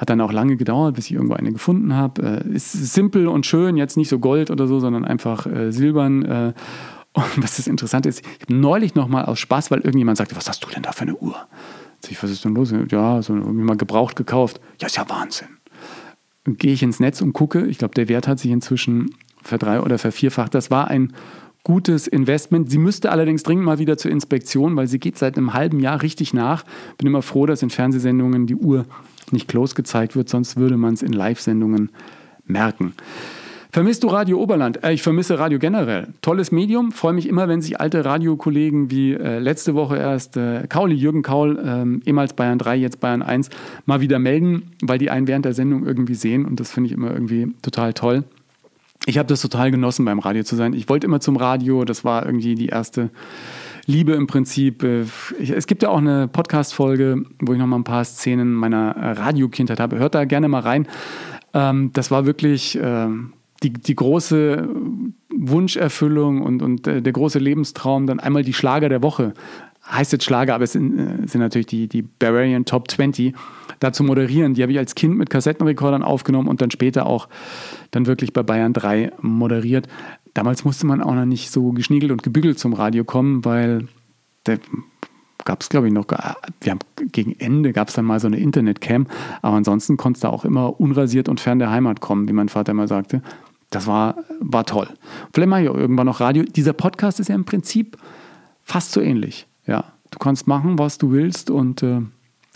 [0.00, 2.42] Hat dann auch lange gedauert, bis ich irgendwo eine gefunden habe.
[2.48, 6.24] Äh, ist simpel und schön, jetzt nicht so Gold oder so, sondern einfach äh, silbern.
[6.24, 6.52] Äh,
[7.12, 10.48] und was das Interessante ist, ich habe neulich nochmal aus Spaß, weil irgendjemand sagte, was
[10.48, 11.36] hast du denn da für eine Uhr?
[12.08, 12.72] Ich, was ist denn los?
[12.88, 14.58] Ja, so irgendwie mal gebraucht gekauft.
[14.80, 15.48] Ja, ist ja Wahnsinn.
[16.46, 19.98] Gehe ich ins Netz und gucke, ich glaube, der Wert hat sich inzwischen verdrei- oder
[19.98, 20.54] vervierfacht.
[20.54, 21.12] Das war ein
[21.62, 22.70] gutes Investment.
[22.70, 26.00] Sie müsste allerdings dringend mal wieder zur Inspektion, weil sie geht seit einem halben Jahr
[26.00, 26.64] richtig nach.
[26.96, 28.86] Bin immer froh, dass in Fernsehsendungen die Uhr
[29.32, 31.90] nicht close gezeigt wird, sonst würde man es in Live-Sendungen
[32.44, 32.94] merken.
[33.72, 34.82] Vermisst du Radio Oberland?
[34.82, 36.08] Äh, ich vermisse Radio generell.
[36.22, 36.90] Tolles Medium.
[36.90, 41.22] Freue mich immer, wenn sich alte Radiokollegen wie äh, letzte Woche erst äh, Kauli, Jürgen
[41.22, 43.48] Kaul, äh, ehemals Bayern 3, jetzt Bayern 1,
[43.86, 46.94] mal wieder melden, weil die einen während der Sendung irgendwie sehen und das finde ich
[46.94, 48.24] immer irgendwie total toll.
[49.06, 50.72] Ich habe das total genossen, beim Radio zu sein.
[50.72, 51.84] Ich wollte immer zum Radio.
[51.84, 53.10] Das war irgendwie die erste
[53.90, 54.82] Liebe im Prinzip.
[54.82, 55.04] Äh,
[55.38, 59.10] es gibt ja auch eine Podcast-Folge, wo ich noch mal ein paar Szenen meiner äh,
[59.12, 59.98] Radiokindheit habe.
[59.98, 60.86] Hört da gerne mal rein.
[61.52, 64.68] Ähm, das war wirklich ähm, die, die große
[65.36, 69.34] Wunscherfüllung und, und äh, der große Lebenstraum, dann einmal die Schlager der Woche.
[69.90, 73.34] Heißt jetzt Schlager, aber es sind, sind natürlich die, die Bavarian Top 20.
[73.80, 77.28] Da zu moderieren, die habe ich als Kind mit Kassettenrekordern aufgenommen und dann später auch
[77.90, 79.88] dann wirklich bei Bayern 3 moderiert.
[80.40, 83.88] Damals musste man auch noch nicht so geschniegelt und gebügelt zum Radio kommen, weil
[84.46, 84.58] der
[85.44, 86.78] gab es, glaube ich, noch, wir haben,
[87.12, 89.06] gegen Ende gab es dann mal so eine Internetcam,
[89.42, 92.72] aber ansonsten konntest du auch immer unrasiert und fern der Heimat kommen, wie mein Vater
[92.72, 93.20] immer sagte.
[93.68, 94.88] Das war, war toll.
[95.34, 96.42] Vielleicht mache ich auch irgendwann noch Radio.
[96.44, 97.98] Dieser Podcast ist ja im Prinzip
[98.62, 99.46] fast so ähnlich.
[99.66, 102.00] Ja, du kannst machen, was du willst und äh,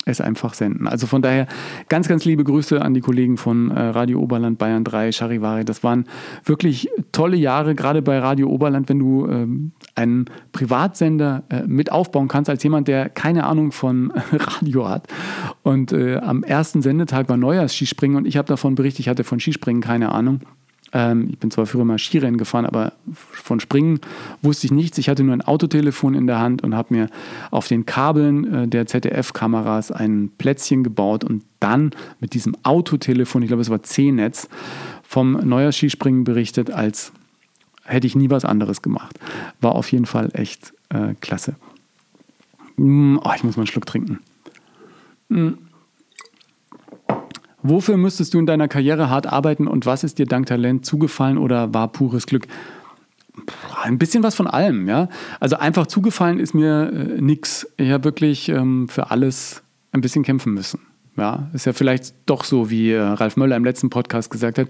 [0.04, 0.86] es einfach senden.
[0.86, 1.46] Also von daher
[1.88, 5.64] ganz, ganz liebe Grüße an die Kollegen von äh, Radio Oberland Bayern 3, Charivari.
[5.64, 6.04] Das waren
[6.44, 12.28] wirklich tolle Jahre, gerade bei Radio Oberland, wenn du ähm, einen Privatsender äh, mit aufbauen
[12.28, 15.08] kannst, als jemand, der keine Ahnung von Radio hat.
[15.62, 19.40] Und äh, am ersten Sendetag war Neujahrs-Skispringen und ich habe davon berichtet, ich hatte von
[19.40, 20.40] Skispringen keine Ahnung.
[20.94, 24.00] Ähm, ich bin zwar früher mal Skirennen gefahren, aber von Springen
[24.40, 24.96] wusste ich nichts.
[24.96, 27.08] Ich hatte nur ein Autotelefon in der Hand und habe mir
[27.50, 33.48] auf den Kabeln äh, der ZDF-Kameras ein Plätzchen gebaut und dann mit diesem Autotelefon, ich
[33.48, 34.48] glaube es war C-Netz,
[35.02, 37.12] vom Neuer Skispringen berichtet, als
[37.84, 39.18] hätte ich nie was anderes gemacht.
[39.60, 41.56] War auf jeden Fall echt äh, klasse.
[42.76, 44.20] Mm, oh, ich muss mal einen Schluck trinken.
[45.28, 45.50] Mm.
[47.66, 51.38] Wofür müsstest du in deiner Karriere hart arbeiten und was ist dir dank Talent zugefallen
[51.38, 52.46] oder war pures Glück?
[53.82, 55.08] Ein bisschen was von allem, ja.
[55.40, 57.66] Also einfach zugefallen ist mir äh, nichts.
[57.78, 60.80] Ich habe wirklich ähm, für alles ein bisschen kämpfen müssen.
[61.16, 64.68] Ja, ist ja vielleicht doch so, wie äh, Ralf Möller im letzten Podcast gesagt hat.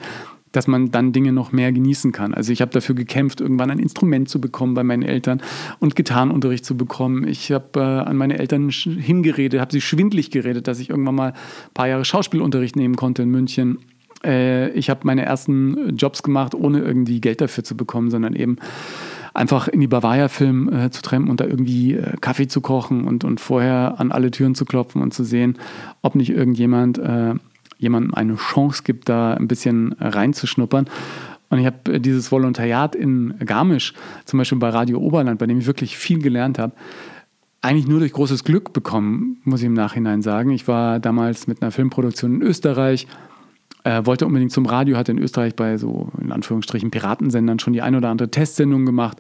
[0.57, 2.35] Dass man dann Dinge noch mehr genießen kann.
[2.35, 5.43] Also ich habe dafür gekämpft, irgendwann ein Instrument zu bekommen bei meinen Eltern
[5.81, 7.27] und Gitarrenunterricht zu bekommen.
[7.27, 11.29] Ich habe äh, an meine Eltern hingeredet, habe sie schwindlig geredet, dass ich irgendwann mal
[11.31, 13.79] ein paar Jahre Schauspielunterricht nehmen konnte in München.
[14.25, 18.57] Äh, ich habe meine ersten Jobs gemacht, ohne irgendwie Geld dafür zu bekommen, sondern eben
[19.35, 23.25] einfach in die Bavaria-Film äh, zu trampen und da irgendwie äh, Kaffee zu kochen und,
[23.25, 25.59] und vorher an alle Türen zu klopfen und zu sehen,
[26.03, 27.35] ob nicht irgendjemand äh,
[27.79, 30.89] jemandem eine Chance gibt, da ein bisschen reinzuschnuppern.
[31.51, 33.93] Und ich habe dieses Volontariat in Garmisch,
[34.25, 36.73] zum Beispiel bei Radio Oberland, bei dem ich wirklich viel gelernt habe,
[37.61, 40.51] eigentlich nur durch großes Glück bekommen, muss ich im Nachhinein sagen.
[40.51, 43.07] Ich war damals mit einer Filmproduktion in Österreich,
[43.85, 47.83] äh, wollte unbedingt zum Radio, hatte in Österreich bei so in Anführungsstrichen Piratensendern schon die
[47.83, 49.19] ein oder andere Testsendung gemacht.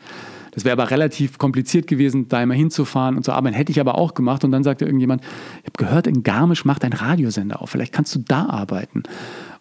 [0.54, 3.56] Das wäre aber relativ kompliziert gewesen, da immer hinzufahren und zu arbeiten.
[3.56, 4.44] Hätte ich aber auch gemacht.
[4.44, 7.70] Und dann sagte irgendjemand, ich habe gehört, in Garmisch macht ein Radiosender auf.
[7.70, 9.02] Vielleicht kannst du da arbeiten.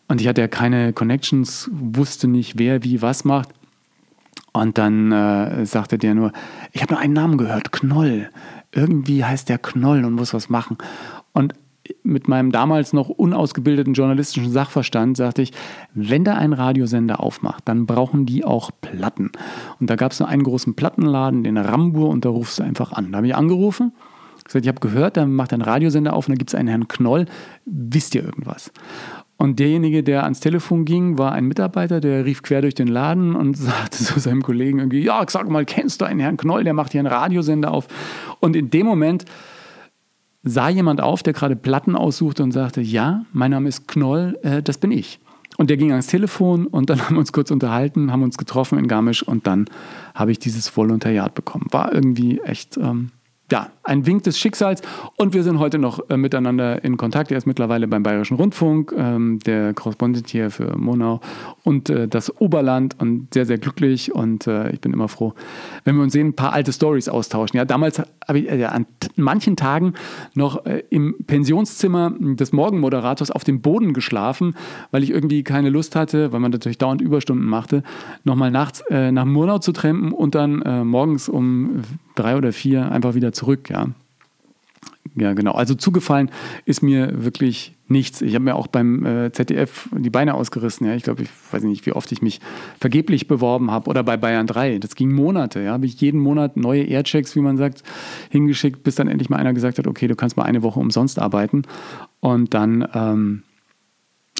[0.07, 3.49] Und ich hatte ja keine Connections, wusste nicht, wer wie was macht.
[4.51, 6.31] Und dann äh, sagte der nur,
[6.71, 8.29] ich habe nur einen Namen gehört, Knoll.
[8.71, 10.77] Irgendwie heißt der Knoll und muss was machen.
[11.31, 11.55] Und
[12.03, 15.51] mit meinem damals noch unausgebildeten journalistischen Sachverstand sagte ich,
[15.93, 19.31] wenn da ein Radiosender aufmacht, dann brauchen die auch Platten.
[19.79, 23.11] Und da gab es einen großen Plattenladen, den Rambur, und da rufst du einfach an.
[23.11, 23.91] Da habe ich angerufen,
[24.43, 26.87] gesagt, ich habe gehört, da macht ein Radiosender auf und da gibt es einen Herrn
[26.87, 27.25] Knoll.
[27.65, 28.71] Wisst ihr irgendwas?
[29.37, 33.35] Und derjenige, der ans Telefon ging, war ein Mitarbeiter, der rief quer durch den Laden
[33.35, 36.73] und sagte zu seinem Kollegen irgendwie, ja, sag mal, kennst du einen Herrn Knoll, der
[36.73, 37.87] macht hier einen Radiosender auf.
[38.39, 39.25] Und in dem Moment
[40.43, 44.61] sah jemand auf, der gerade Platten aussuchte und sagte, ja, mein Name ist Knoll, äh,
[44.61, 45.19] das bin ich.
[45.57, 48.77] Und der ging ans Telefon und dann haben wir uns kurz unterhalten, haben uns getroffen
[48.77, 49.65] in Garmisch und dann
[50.13, 51.67] habe ich dieses Volontariat bekommen.
[51.71, 53.11] War irgendwie echt ähm,
[53.53, 54.81] ja, ein Wink des Schicksals.
[55.15, 57.29] Und wir sind heute noch äh, miteinander in Kontakt.
[57.29, 61.21] Er ist mittlerweile beim Bayerischen Rundfunk, ähm, der Korrespondent hier für Monau
[61.63, 64.11] und äh, das Oberland und sehr, sehr glücklich.
[64.11, 65.35] Und äh, ich bin immer froh,
[65.83, 67.55] wenn wir uns sehen, ein paar alte Stories austauschen.
[67.55, 68.87] Ja, damals habe ich äh, an
[69.17, 69.93] manchen Tagen
[70.33, 74.55] noch äh, im Pensionszimmer des Morgenmoderators auf dem Boden geschlafen,
[74.89, 77.83] weil ich irgendwie keine Lust hatte, weil man natürlich dauernd Überstunden machte,
[78.23, 81.83] nochmal nachts äh, nach Murnau zu trampen und dann morgens um
[82.15, 83.89] drei oder vier einfach wieder zurück, ja.
[85.15, 85.51] Ja, genau.
[85.51, 86.31] Also zugefallen
[86.65, 88.21] ist mir wirklich nichts.
[88.21, 90.87] Ich habe mir auch beim äh, ZDF die Beine ausgerissen.
[90.87, 90.95] Ja.
[90.95, 92.41] Ich glaube, ich weiß nicht, wie oft ich mich
[92.79, 93.89] vergeblich beworben habe.
[93.89, 94.79] Oder bei Bayern 3.
[94.79, 95.61] Das ging Monate.
[95.61, 95.73] Ja.
[95.73, 97.83] Habe ich jeden Monat neue Airchecks, wie man sagt,
[98.31, 101.19] hingeschickt, bis dann endlich mal einer gesagt hat, okay, du kannst mal eine Woche umsonst
[101.19, 101.63] arbeiten.
[102.19, 103.43] Und dann ähm,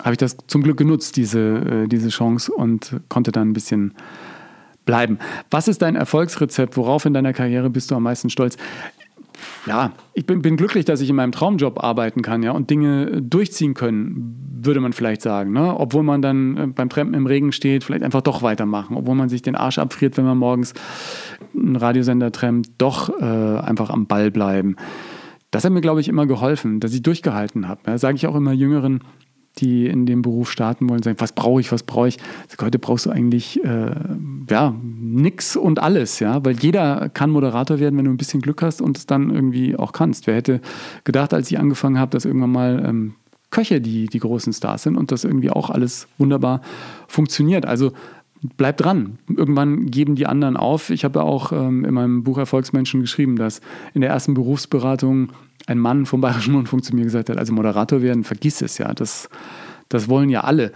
[0.02, 3.94] habe ich das zum Glück genutzt, diese, äh, diese Chance, und konnte dann ein bisschen
[4.86, 5.20] bleiben.
[5.50, 6.78] Was ist dein Erfolgsrezept?
[6.78, 8.58] Worauf in deiner Karriere bist du am meisten stolz?
[9.66, 13.22] Ja, ich bin, bin glücklich, dass ich in meinem Traumjob arbeiten kann ja, und Dinge
[13.22, 15.54] durchziehen können, würde man vielleicht sagen.
[15.54, 15.78] Ne?
[15.78, 18.96] Obwohl man dann äh, beim Trampen im Regen steht, vielleicht einfach doch weitermachen.
[18.98, 20.74] Obwohl man sich den Arsch abfriert, wenn man morgens
[21.56, 24.76] einen Radiosender trampt, doch äh, einfach am Ball bleiben.
[25.52, 27.82] Das hat mir, glaube ich, immer geholfen, dass ich durchgehalten habe.
[27.88, 29.02] Ja, Sage ich auch immer jüngeren
[29.60, 32.18] die in dem Beruf starten wollen, sagen, was brauche ich, was brauche ich?
[32.60, 33.96] Heute brauchst du eigentlich äh,
[34.50, 38.62] ja, nix und alles, ja, weil jeder kann Moderator werden, wenn du ein bisschen Glück
[38.62, 40.28] hast und es dann irgendwie auch kannst.
[40.28, 40.62] Wer hätte
[41.04, 43.14] gedacht, als ich angefangen habe, dass irgendwann mal ähm,
[43.52, 46.62] Köche die, die großen Stars sind und das irgendwie auch alles wunderbar
[47.08, 47.68] funktioniert.
[47.68, 47.92] Also
[48.58, 49.18] bleib dran.
[49.30, 50.90] Irgendwann geben die anderen auf.
[50.90, 53.62] Ich habe auch ähm, in meinem Buch Erfolgsmenschen geschrieben, dass
[53.94, 55.32] in der ersten Berufsberatung
[55.68, 58.94] ein Mann vom Bayerischen Rundfunk zu mir gesagt hat, also Moderator werden, vergiss es ja,
[58.94, 59.30] das,
[59.90, 60.72] das wollen ja alle.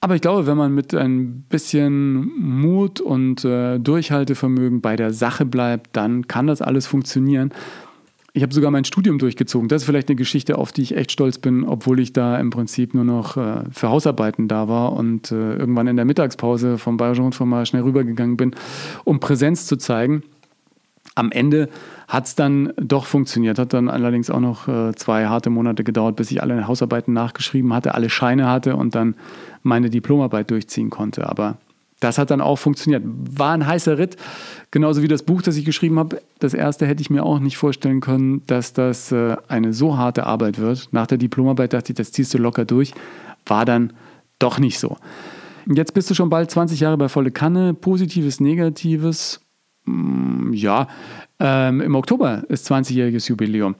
[0.00, 5.44] Aber ich glaube, wenn man mit ein bisschen Mut und äh, Durchhaltevermögen bei der Sache
[5.44, 7.52] bleibt, dann kann das alles funktionieren.
[8.38, 9.68] Ich habe sogar mein Studium durchgezogen.
[9.68, 12.50] Das ist vielleicht eine Geschichte, auf die ich echt stolz bin, obwohl ich da im
[12.50, 16.98] Prinzip nur noch äh, für Hausarbeiten da war und äh, irgendwann in der Mittagspause vom
[16.98, 18.54] Bayerischen Rundfunk mal schnell rübergegangen bin,
[19.02, 20.22] um Präsenz zu zeigen.
[21.16, 21.68] Am Ende
[22.06, 23.58] hat es dann doch funktioniert.
[23.58, 27.74] Hat dann allerdings auch noch äh, zwei harte Monate gedauert, bis ich alle Hausarbeiten nachgeschrieben
[27.74, 29.16] hatte, alle Scheine hatte und dann
[29.64, 31.28] meine Diplomarbeit durchziehen konnte.
[31.28, 31.56] Aber
[32.00, 33.02] das hat dann auch funktioniert.
[33.04, 34.16] War ein heißer Ritt,
[34.70, 36.22] genauso wie das Buch, das ich geschrieben habe.
[36.38, 40.24] Das erste hätte ich mir auch nicht vorstellen können, dass das äh, eine so harte
[40.24, 40.88] Arbeit wird.
[40.92, 42.92] Nach der Diplomarbeit dachte ich, das ziehst du locker durch.
[43.46, 43.92] War dann
[44.38, 44.96] doch nicht so.
[45.66, 47.74] Jetzt bist du schon bald 20 Jahre bei Volle Kanne.
[47.74, 49.40] Positives, Negatives.
[49.84, 50.86] Mm, ja,
[51.40, 53.76] ähm, Im Oktober ist 20-jähriges Jubiläum.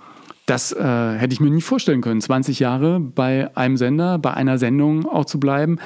[0.48, 4.56] Das äh, hätte ich mir nie vorstellen können, 20 Jahre bei einem Sender, bei einer
[4.56, 5.76] Sendung auch zu bleiben.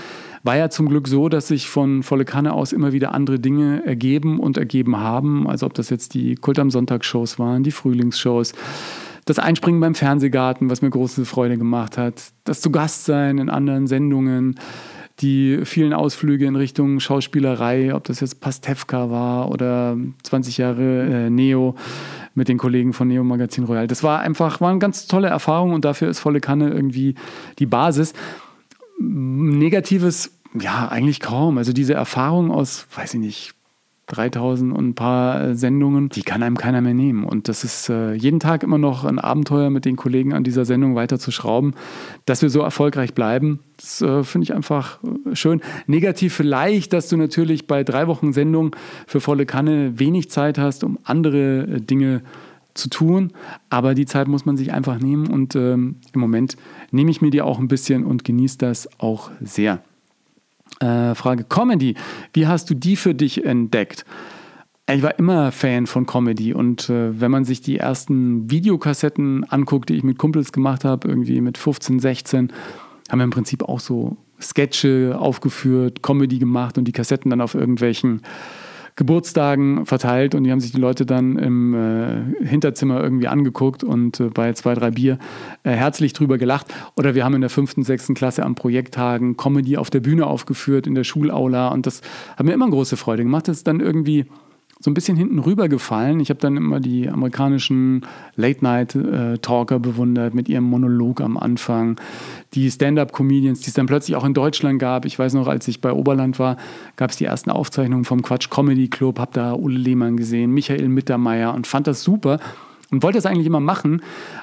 [0.45, 3.85] War ja zum Glück so, dass sich von volle Kanne aus immer wieder andere Dinge
[3.85, 5.49] ergeben und ergeben haben.
[5.49, 8.53] Also ob das jetzt die Kult am Sonntag-Shows waren, die Frühlingsshows,
[9.25, 13.51] das Einspringen beim Fernsehgarten, was mir große Freude gemacht hat, das zu Gast sein in
[13.51, 14.61] anderen Sendungen,
[15.19, 21.31] die vielen Ausflüge in Richtung Schauspielerei, ob das jetzt Pastewka war oder 20 Jahre äh,
[21.31, 21.75] Neo
[22.35, 23.87] mit den Kollegen von Neo Magazin Royal.
[23.87, 27.15] Das war einfach, war eine ganz tolle Erfahrung und dafür ist volle Kanne irgendwie
[27.59, 28.13] die Basis.
[28.99, 31.59] Negatives, ja, eigentlich kaum.
[31.59, 33.55] Also diese Erfahrung aus, weiß ich nicht,
[34.13, 37.25] 3000 und ein paar äh, Sendungen, die kann einem keiner mehr nehmen.
[37.25, 40.65] Und das ist äh, jeden Tag immer noch ein Abenteuer mit den Kollegen an dieser
[40.65, 41.75] Sendung weiter zu schrauben,
[42.27, 43.61] dass wir so erfolgreich bleiben.
[43.77, 45.61] Das äh, finde ich einfach äh, schön.
[45.87, 50.85] Negativ vielleicht, dass du natürlich bei drei Wochen Sendung für volle Kanne wenig Zeit hast,
[50.85, 52.23] um andere äh, Dinge
[52.75, 53.33] zu tun.
[53.71, 55.27] Aber die Zeit muss man sich einfach nehmen.
[55.29, 56.57] Und ähm, im Moment
[56.91, 59.83] nehme ich mir die auch ein bisschen und genieße das auch sehr.
[60.83, 61.95] Äh, Frage Comedy.
[62.33, 64.05] Wie hast du die für dich entdeckt?
[64.91, 69.91] Ich war immer Fan von Comedy und äh, wenn man sich die ersten Videokassetten anguckt,
[69.91, 72.53] die ich mit Kumpels gemacht habe, irgendwie mit 15, 16,
[73.09, 77.55] haben wir im Prinzip auch so Sketche aufgeführt, Comedy gemacht und die Kassetten dann auf
[77.55, 78.23] irgendwelchen
[78.97, 84.21] Geburtstagen verteilt und die haben sich die Leute dann im äh, Hinterzimmer irgendwie angeguckt und
[84.21, 85.19] äh, bei zwei, drei Bier
[85.63, 86.67] äh, herzlich drüber gelacht.
[86.97, 90.87] Oder wir haben in der fünften, sechsten Klasse am Projekttagen Comedy auf der Bühne aufgeführt,
[90.87, 92.03] in der Schulaula und das
[92.37, 93.49] hat mir immer große Freude gemacht.
[93.49, 94.27] Das ist dann irgendwie
[94.83, 96.19] so ein bisschen hinten rüber gefallen.
[96.19, 102.01] Ich habe dann immer die amerikanischen Late-Night-Talker bewundert mit ihrem Monolog am Anfang.
[102.55, 105.05] Die Stand-up-Comedians, die es dann plötzlich auch in Deutschland gab.
[105.05, 106.57] Ich weiß noch, als ich bei Oberland war,
[106.97, 109.21] gab es die ersten Aufzeichnungen vom Quatsch Comedy Club.
[109.21, 112.41] Habe da Ulle Lehmann gesehen, Michael Mittermeier und fand das super
[112.91, 114.03] und wollte das eigentlich immer machen.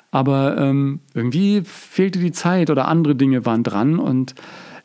[0.10, 4.36] Aber ähm, irgendwie fehlte die Zeit oder andere Dinge waren dran und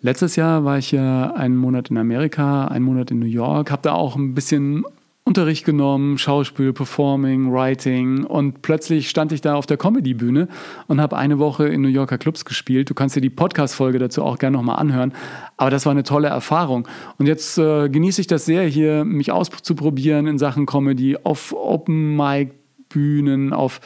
[0.04, 3.80] Letztes Jahr war ich ja einen Monat in Amerika, einen Monat in New York, habe
[3.80, 4.84] da auch ein bisschen
[5.26, 10.48] Unterricht genommen, Schauspiel, Performing, Writing und plötzlich stand ich da auf der Comedy-Bühne
[10.86, 12.90] und habe eine Woche in New Yorker Clubs gespielt.
[12.90, 15.14] Du kannst dir die Podcast-Folge dazu auch gerne nochmal anhören.
[15.56, 16.86] Aber das war eine tolle Erfahrung.
[17.16, 22.16] Und jetzt äh, genieße ich das sehr, hier mich auszuprobieren in Sachen Comedy auf Open
[22.16, 22.52] Mic
[22.94, 23.80] Bühnen, auf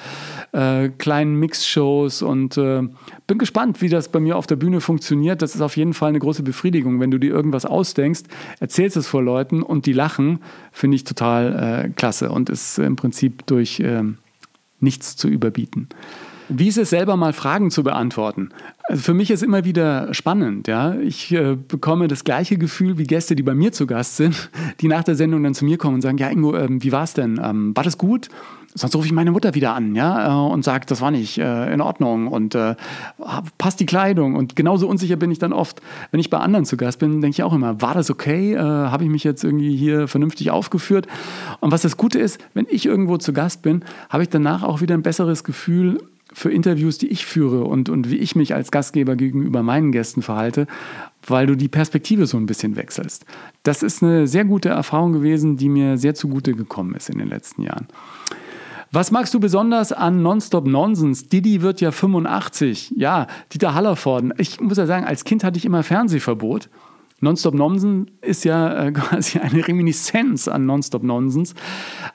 [0.53, 2.83] äh, kleinen Mixshows und äh,
[3.27, 5.41] bin gespannt, wie das bei mir auf der Bühne funktioniert.
[5.41, 8.25] Das ist auf jeden Fall eine große Befriedigung, wenn du dir irgendwas ausdenkst,
[8.61, 10.41] erzählst es vor Leuten und die lachen,
[10.73, 14.19] finde ich total äh, klasse und ist im Prinzip durch ähm,
[14.79, 15.89] nichts zu überbieten.
[16.51, 18.51] Wie ist es selber mal Fragen zu beantworten?
[18.85, 20.67] Also für mich ist immer wieder spannend.
[20.67, 20.95] Ja?
[20.95, 24.89] Ich äh, bekomme das gleiche Gefühl wie Gäste, die bei mir zu Gast sind, die
[24.89, 27.13] nach der Sendung dann zu mir kommen und sagen, ja Ingo, ähm, wie war es
[27.13, 27.39] denn?
[27.43, 28.29] Ähm, war das gut?
[28.79, 31.73] Sonst rufe ich meine Mutter wieder an, ja, äh, und sage, das war nicht äh,
[31.73, 32.77] in Ordnung und äh,
[33.59, 34.37] passt die Kleidung.
[34.37, 37.35] Und genauso unsicher bin ich dann oft, wenn ich bei anderen zu Gast bin, denke
[37.35, 38.55] ich auch immer, war das okay?
[38.55, 41.07] Äh, Habe ich mich jetzt irgendwie hier vernünftig aufgeführt?
[41.61, 44.81] Und was das Gute ist, wenn ich irgendwo zu Gast bin, habe ich danach auch
[44.81, 45.99] wieder ein besseres Gefühl
[46.33, 50.23] für Interviews, die ich führe und, und wie ich mich als Gastgeber gegenüber meinen Gästen
[50.23, 50.67] verhalte,
[51.27, 53.25] weil du die Perspektive so ein bisschen wechselst.
[53.63, 57.29] Das ist eine sehr gute Erfahrung gewesen, die mir sehr zugute gekommen ist in den
[57.29, 57.89] letzten Jahren.
[58.91, 61.27] Was magst du besonders an Nonstop Nonsense?
[61.27, 62.95] Didi wird ja 85.
[62.97, 64.33] Ja, Dieter Hallervorden.
[64.39, 66.71] Ich muss ja sagen, als Kind hatte ich immer Fernsehverbot.
[67.21, 71.55] Nonstop Nonsense ist ja äh, quasi eine Reminiszenz an Nonstop Nonsense.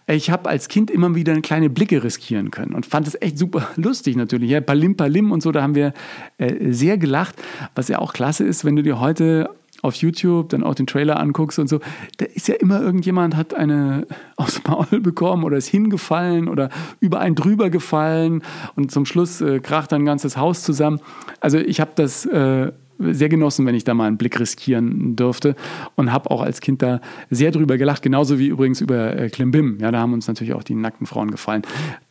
[0.07, 3.37] Ich habe als Kind immer wieder eine kleine Blicke riskieren können und fand es echt
[3.37, 4.49] super lustig natürlich.
[4.49, 5.93] Ja, Balim Balim und so, da haben wir
[6.39, 7.35] äh, sehr gelacht.
[7.75, 9.51] Was ja auch klasse ist, wenn du dir heute
[9.83, 11.79] auf YouTube dann auch den Trailer anguckst und so,
[12.17, 16.69] da ist ja immer irgendjemand hat eine aufs Maul bekommen oder ist hingefallen oder
[16.99, 18.41] über einen drüber gefallen
[18.75, 20.99] und zum Schluss äh, kracht ein ganzes Haus zusammen.
[21.41, 25.55] Also ich habe das äh, sehr genossen, wenn ich da mal einen Blick riskieren durfte
[25.95, 29.79] und habe auch als Kind da sehr drüber gelacht, genauso wie übrigens über äh, Klimbim.
[29.81, 31.63] Ja, da haben uns natürlich auch die nackten Frauen gefallen.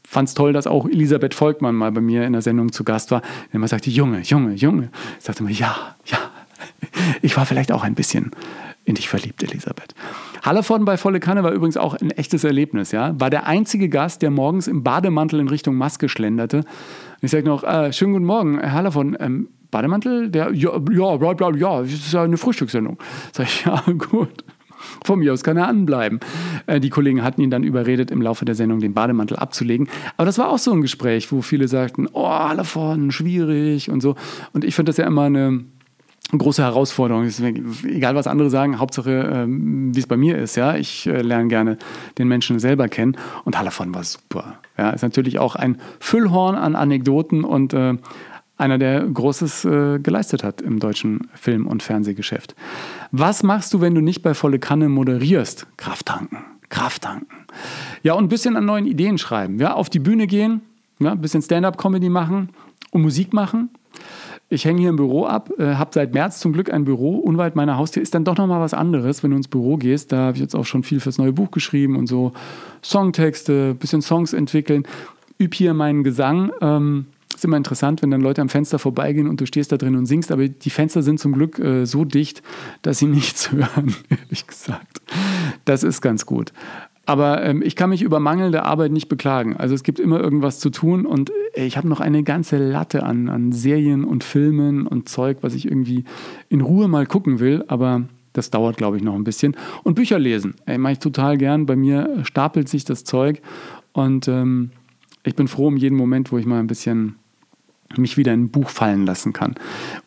[0.06, 3.10] Fand es toll, dass auch Elisabeth Volkmann mal bei mir in der Sendung zu Gast
[3.10, 3.22] war.
[3.50, 6.18] Wenn man sagte, Junge, Junge, Junge, ich sagte immer, ja, ja,
[7.22, 8.32] ich war vielleicht auch ein bisschen
[8.84, 9.94] in dich verliebt, Elisabeth.
[10.42, 12.90] Hallervorden bei Volle Kanne war übrigens auch ein echtes Erlebnis.
[12.90, 13.18] Ja?
[13.20, 16.58] War der einzige Gast, der morgens im Bademantel in Richtung Maske schlenderte.
[16.58, 16.66] Und
[17.22, 20.30] ich sage noch, äh, schönen guten Morgen, Herr Hallervorden, ähm, Bademantel?
[20.30, 22.98] Der, ja, ja, bla, bla, ja, das ist ja eine Frühstückssendung.
[23.32, 24.44] Sag ich, ja, gut.
[25.04, 26.18] Von mir aus kann er anbleiben.
[26.66, 29.88] Äh, die Kollegen hatten ihn dann überredet, im Laufe der Sendung den Bademantel abzulegen.
[30.16, 34.16] Aber das war auch so ein Gespräch, wo viele sagten, oh, Hallervorden, schwierig und so.
[34.52, 35.64] Und ich finde das ja immer eine
[36.30, 37.28] große Herausforderung.
[37.84, 40.56] Egal, was andere sagen, Hauptsache, ähm, wie es bei mir ist.
[40.56, 41.78] Ja, ich äh, lerne gerne
[42.18, 44.58] den Menschen selber kennen und Hallervon war super.
[44.78, 47.96] Ja, ist natürlich auch ein Füllhorn an Anekdoten und äh,
[48.56, 52.54] einer, der Großes äh, geleistet hat im deutschen Film- und Fernsehgeschäft.
[53.10, 55.66] Was machst du, wenn du nicht bei volle Kanne moderierst?
[55.76, 57.26] Kraft tanken, Kraft tanken.
[58.02, 59.58] Ja, und ein bisschen an neuen Ideen schreiben.
[59.58, 60.60] Ja, auf die Bühne gehen,
[61.00, 62.50] ja, ein bisschen Stand-up-Comedy machen
[62.90, 63.70] und Musik machen
[64.52, 67.56] Ich hänge hier im Büro ab, äh, habe seit März zum Glück ein Büro unweit
[67.56, 68.02] meiner Haustür.
[68.02, 70.12] Ist dann doch nochmal was anderes, wenn du ins Büro gehst.
[70.12, 72.32] Da habe ich jetzt auch schon viel fürs neue Buch geschrieben und so
[72.84, 74.86] Songtexte, bisschen Songs entwickeln.
[75.40, 76.52] Üb hier meinen Gesang.
[76.60, 79.96] Ähm, ist immer interessant, wenn dann Leute am Fenster vorbeigehen und du stehst da drin
[79.96, 82.42] und singst, aber die Fenster sind zum Glück äh, so dicht,
[82.82, 85.00] dass sie nichts hören, ehrlich gesagt.
[85.64, 86.52] Das ist ganz gut.
[87.04, 89.56] Aber ähm, ich kann mich über mangelnde Arbeit nicht beklagen.
[89.56, 93.02] Also es gibt immer irgendwas zu tun und äh, ich habe noch eine ganze Latte
[93.02, 96.04] an, an Serien und Filmen und Zeug, was ich irgendwie
[96.48, 99.56] in Ruhe mal gucken will, aber das dauert, glaube ich, noch ein bisschen.
[99.82, 101.66] Und Bücher lesen, ey, mache ich total gern.
[101.66, 103.42] Bei mir stapelt sich das Zeug
[103.92, 104.70] und ähm,
[105.24, 107.16] ich bin froh um jeden Moment, wo ich mal ein bisschen
[107.96, 109.54] mich wieder in ein Buch fallen lassen kann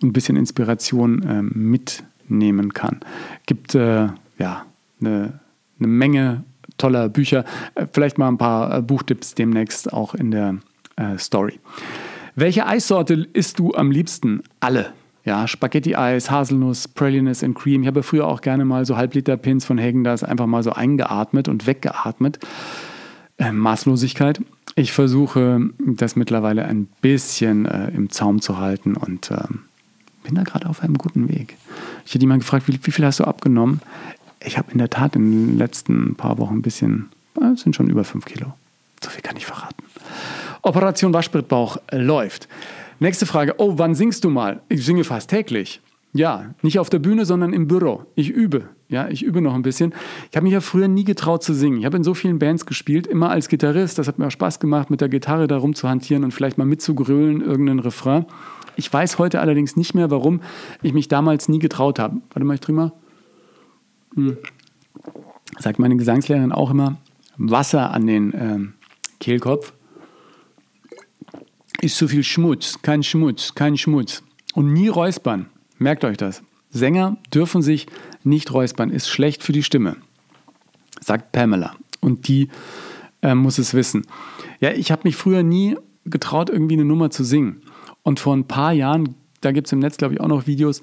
[0.02, 3.02] und ein bisschen Inspiration äh, mitnehmen kann.
[3.46, 4.08] Gibt äh,
[4.40, 4.66] ja
[5.00, 5.40] eine,
[5.80, 6.44] eine Menge
[6.78, 7.46] toller Bücher.
[7.76, 10.58] Äh, vielleicht mal ein paar äh, Buchtipps demnächst auch in der
[10.96, 11.60] äh, Story.
[12.36, 14.44] Welche Eissorte isst du am liebsten?
[14.60, 14.94] Alle.
[15.24, 17.82] Ja, Spaghetti-Eis, Haselnuss, Praliness and Cream.
[17.82, 21.48] Ich habe früher auch gerne mal so Halbliter-Pins von Hagen das einfach mal so eingeatmet
[21.48, 22.40] und weggeatmet.
[23.38, 24.42] Äh, Maßlosigkeit.
[24.76, 29.38] Ich versuche das mittlerweile ein bisschen äh, im Zaum zu halten und äh,
[30.24, 31.58] bin da gerade auf einem guten Weg.
[32.06, 33.82] Ich hätte jemand gefragt, wie, wie, viel hast du abgenommen?
[34.46, 37.10] Ich habe in der Tat in den letzten paar Wochen ein bisschen,
[37.42, 38.54] äh, es sind schon über fünf Kilo.
[39.04, 39.84] So viel kann ich verraten.
[40.62, 42.48] Operation Waschbrettbauch läuft.
[43.00, 43.56] Nächste Frage.
[43.58, 44.62] Oh, wann singst du mal?
[44.70, 45.82] Ich singe fast täglich.
[46.14, 48.06] Ja, nicht auf der Bühne, sondern im Büro.
[48.16, 48.70] Ich übe.
[48.88, 49.94] Ja, ich übe noch ein bisschen.
[50.32, 51.80] Ich habe mich ja früher nie getraut zu singen.
[51.80, 54.00] Ich habe in so vielen Bands gespielt, immer als Gitarrist.
[54.00, 57.42] Das hat mir auch Spaß gemacht, mit der Gitarre da rumzuhantieren und vielleicht mal mitzugrölen,
[57.42, 58.26] irgendeinen Refrain.
[58.78, 60.42] Ich weiß heute allerdings nicht mehr, warum
[60.82, 62.22] ich mich damals nie getraut habe.
[62.32, 62.92] Warte mal, ich trinke mal.
[64.16, 64.38] Hm.
[65.60, 66.98] Sagt meine Gesangslehrerin auch immer,
[67.38, 68.74] Wasser an den ähm,
[69.20, 69.74] Kehlkopf.
[71.82, 74.24] Ist zu viel Schmutz, kein Schmutz, kein Schmutz.
[74.54, 75.48] Und nie räuspern.
[75.78, 76.42] Merkt euch das.
[76.70, 77.88] Sänger dürfen sich
[78.24, 79.98] nicht räuspern, ist schlecht für die Stimme,
[81.00, 81.76] sagt Pamela.
[82.02, 82.50] Und die
[83.22, 84.06] äh, muss es wissen.
[84.60, 87.62] Ja, ich habe mich früher nie getraut, irgendwie eine Nummer zu singen.
[88.04, 90.82] Und vor ein paar Jahren, da gibt es im Netz, glaube ich, auch noch Videos,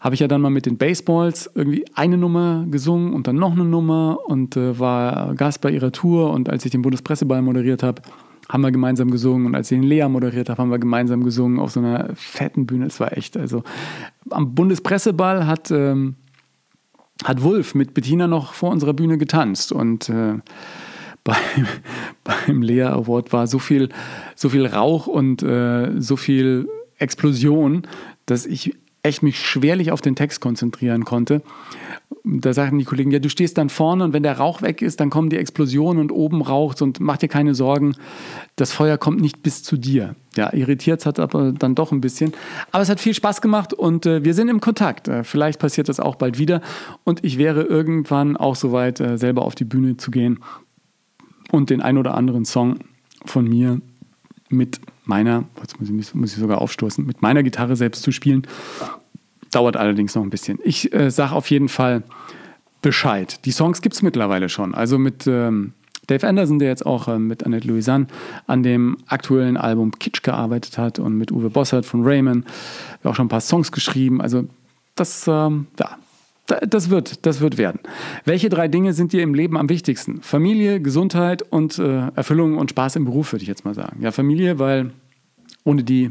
[0.00, 3.52] habe ich ja dann mal mit den Baseballs irgendwie eine Nummer gesungen und dann noch
[3.52, 6.30] eine Nummer und äh, war Gast bei ihrer Tour.
[6.30, 8.02] Und als ich den Bundespresseball moderiert habe,
[8.48, 11.58] haben wir gemeinsam gesungen und als ich den Lea moderiert habe, haben wir gemeinsam gesungen
[11.58, 12.86] auf so einer fetten Bühne.
[12.86, 13.62] Es war echt, also
[14.30, 16.14] am Bundespresseball hat, ähm,
[17.24, 20.34] hat Wolf mit Bettina noch vor unserer Bühne getanzt und äh,
[21.24, 21.66] beim,
[22.24, 23.90] beim Lea Award war so viel,
[24.34, 27.82] so viel Rauch und äh, so viel Explosion,
[28.24, 31.42] dass ich echt mich schwerlich auf den Text konzentrieren konnte.
[32.24, 35.00] Da sagten die Kollegen, ja, du stehst dann vorne und wenn der Rauch weg ist,
[35.00, 37.94] dann kommen die Explosionen und oben raucht und mach dir keine Sorgen,
[38.56, 40.14] das Feuer kommt nicht bis zu dir.
[40.36, 42.32] Ja, irritiert hat aber dann doch ein bisschen.
[42.70, 45.08] Aber es hat viel Spaß gemacht und äh, wir sind im Kontakt.
[45.08, 46.60] Äh, vielleicht passiert das auch bald wieder
[47.04, 50.40] und ich wäre irgendwann auch soweit, äh, selber auf die Bühne zu gehen
[51.50, 52.80] und den ein oder anderen Song
[53.24, 53.80] von mir
[54.50, 58.46] mit meiner, jetzt muss ich, muss ich sogar aufstoßen, mit meiner Gitarre selbst zu spielen.
[59.50, 60.58] Dauert allerdings noch ein bisschen.
[60.62, 62.02] Ich äh, sage auf jeden Fall
[62.82, 63.44] Bescheid.
[63.44, 64.74] Die Songs gibt es mittlerweile schon.
[64.74, 65.72] Also mit ähm,
[66.06, 68.06] Dave Anderson, der jetzt auch äh, mit Annette Louisanne
[68.46, 72.46] an dem aktuellen Album Kitsch gearbeitet hat und mit Uwe Bossert von Raymond,
[73.04, 74.20] auch schon ein paar Songs geschrieben.
[74.20, 74.44] Also
[74.94, 75.96] das, ähm, ja,
[76.48, 77.80] das wird, das wird werden.
[78.24, 80.22] Welche drei Dinge sind dir im Leben am wichtigsten?
[80.22, 84.02] Familie, Gesundheit und äh, Erfüllung und Spaß im Beruf, würde ich jetzt mal sagen.
[84.02, 84.92] Ja, Familie, weil
[85.64, 86.10] ohne die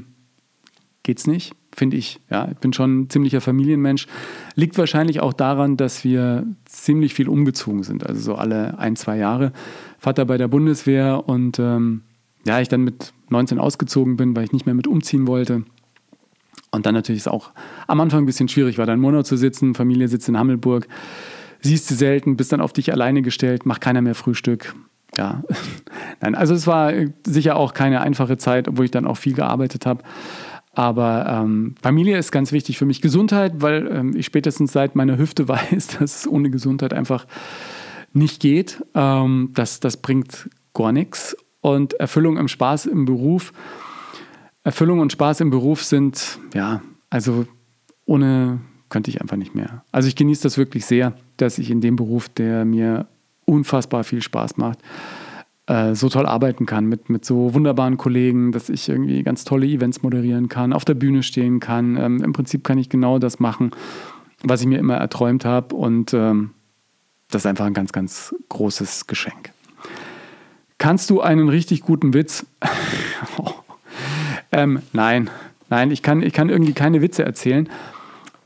[1.02, 2.20] geht's nicht, finde ich.
[2.30, 4.08] Ja, ich bin schon ein ziemlicher Familienmensch.
[4.56, 8.06] Liegt wahrscheinlich auch daran, dass wir ziemlich viel umgezogen sind.
[8.06, 9.54] Also so alle ein, zwei Jahre.
[9.98, 12.02] Vater bei der Bundeswehr und ähm,
[12.46, 15.64] ja, ich dann mit 19 ausgezogen bin, weil ich nicht mehr mit umziehen wollte.
[16.78, 17.52] Und dann natürlich ist es auch
[17.88, 20.88] am Anfang ein bisschen schwierig, war da in Monat zu sitzen, Familie sitzt in Hammelburg,
[21.62, 24.76] siehst du selten, bist dann auf dich alleine gestellt, macht keiner mehr Frühstück.
[25.18, 25.44] Ja,
[26.22, 26.94] nein, also es war
[27.26, 30.04] sicher auch keine einfache Zeit, obwohl ich dann auch viel gearbeitet habe.
[30.74, 33.02] Aber ähm, Familie ist ganz wichtig für mich.
[33.02, 37.26] Gesundheit, weil ähm, ich spätestens seit meiner Hüfte weiß, dass es ohne Gesundheit einfach
[38.14, 38.84] nicht geht.
[38.94, 41.36] Ähm, das, das bringt gar nichts.
[41.62, 43.52] Und Erfüllung im Spaß im Beruf
[44.68, 47.46] Erfüllung und Spaß im Beruf sind, ja, also
[48.06, 49.86] ohne könnte ich einfach nicht mehr.
[49.94, 53.08] Also ich genieße das wirklich sehr, dass ich in dem Beruf, der mir
[53.46, 54.80] unfassbar viel Spaß macht,
[55.68, 59.66] äh, so toll arbeiten kann mit, mit so wunderbaren Kollegen, dass ich irgendwie ganz tolle
[59.68, 61.96] Events moderieren kann, auf der Bühne stehen kann.
[61.96, 63.72] Ähm, Im Prinzip kann ich genau das machen,
[64.44, 66.50] was ich mir immer erträumt habe und ähm,
[67.32, 69.54] das ist einfach ein ganz, ganz großes Geschenk.
[70.78, 72.46] Kannst du einen richtig guten Witz?
[73.38, 73.57] oh.
[74.52, 75.30] Ähm, nein,
[75.70, 77.70] Nein, ich kann, ich kann irgendwie keine Witze erzählen,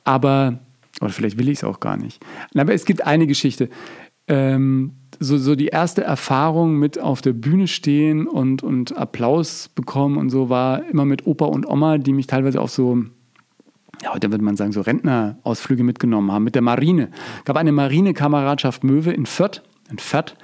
[0.03, 0.59] aber,
[0.99, 2.23] oder vielleicht will ich es auch gar nicht.
[2.55, 3.69] Aber es gibt eine Geschichte.
[4.27, 10.17] Ähm, so, so die erste Erfahrung mit auf der Bühne stehen und, und Applaus bekommen
[10.17, 13.03] und so war immer mit Opa und Oma, die mich teilweise auch so
[14.01, 17.09] ja, heute würde man sagen, so Rentnerausflüge mitgenommen haben mit der Marine.
[17.37, 19.61] Es gab eine Marinekameradschaft Möwe in Fürth,
[19.91, 20.35] in Fürth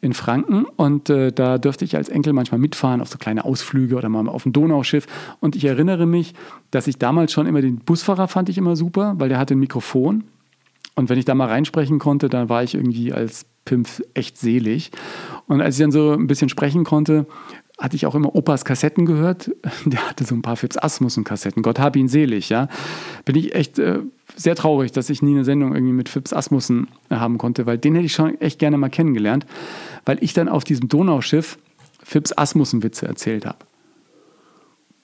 [0.00, 3.96] in Franken und äh, da dürfte ich als Enkel manchmal mitfahren auf so kleine Ausflüge
[3.96, 5.06] oder mal auf ein Donauschiff
[5.40, 6.34] und ich erinnere mich,
[6.70, 9.60] dass ich damals schon immer den Busfahrer fand ich immer super, weil der hatte ein
[9.60, 10.24] Mikrofon
[10.94, 14.90] und wenn ich da mal reinsprechen konnte, dann war ich irgendwie als Pimpf echt selig.
[15.46, 17.26] Und als ich dann so ein bisschen sprechen konnte,
[17.78, 19.50] hatte ich auch immer Opas Kassetten gehört.
[19.84, 21.62] Der hatte so ein paar Fips Asmussen-Kassetten.
[21.62, 22.68] Gott hab ihn selig, ja.
[23.24, 24.00] Bin ich echt äh,
[24.36, 27.94] sehr traurig, dass ich nie eine Sendung irgendwie mit Fips Asmussen haben konnte, weil den
[27.94, 29.46] hätte ich schon echt gerne mal kennengelernt,
[30.04, 31.58] weil ich dann auf diesem Donauschiff
[32.02, 33.58] Fips Asmussen-Witze erzählt habe.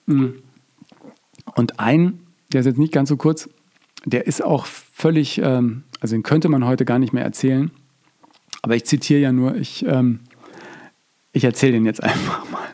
[0.06, 0.34] Mhm.
[1.54, 2.20] Und ein,
[2.52, 3.48] der ist jetzt nicht ganz so kurz,
[4.04, 7.70] der ist auch völlig, ähm, also den könnte man heute gar nicht mehr erzählen.
[8.62, 10.20] Aber ich zitiere ja nur, ich, ähm,
[11.32, 12.68] ich erzähle den jetzt einfach mal.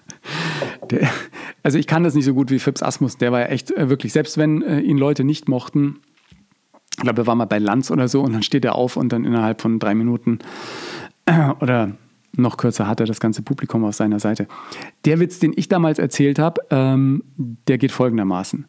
[0.90, 1.10] Der,
[1.62, 3.88] also ich kann das nicht so gut wie Phipps Asmus, der war ja echt äh,
[3.88, 6.00] wirklich, selbst wenn äh, ihn Leute nicht mochten,
[6.96, 9.12] ich glaube, er war mal bei Lanz oder so und dann steht er auf und
[9.12, 10.38] dann innerhalb von drei Minuten
[11.26, 11.92] äh, oder
[12.36, 14.48] noch kürzer hat er das ganze Publikum auf seiner Seite.
[15.04, 18.66] Der Witz, den ich damals erzählt habe, ähm, der geht folgendermaßen.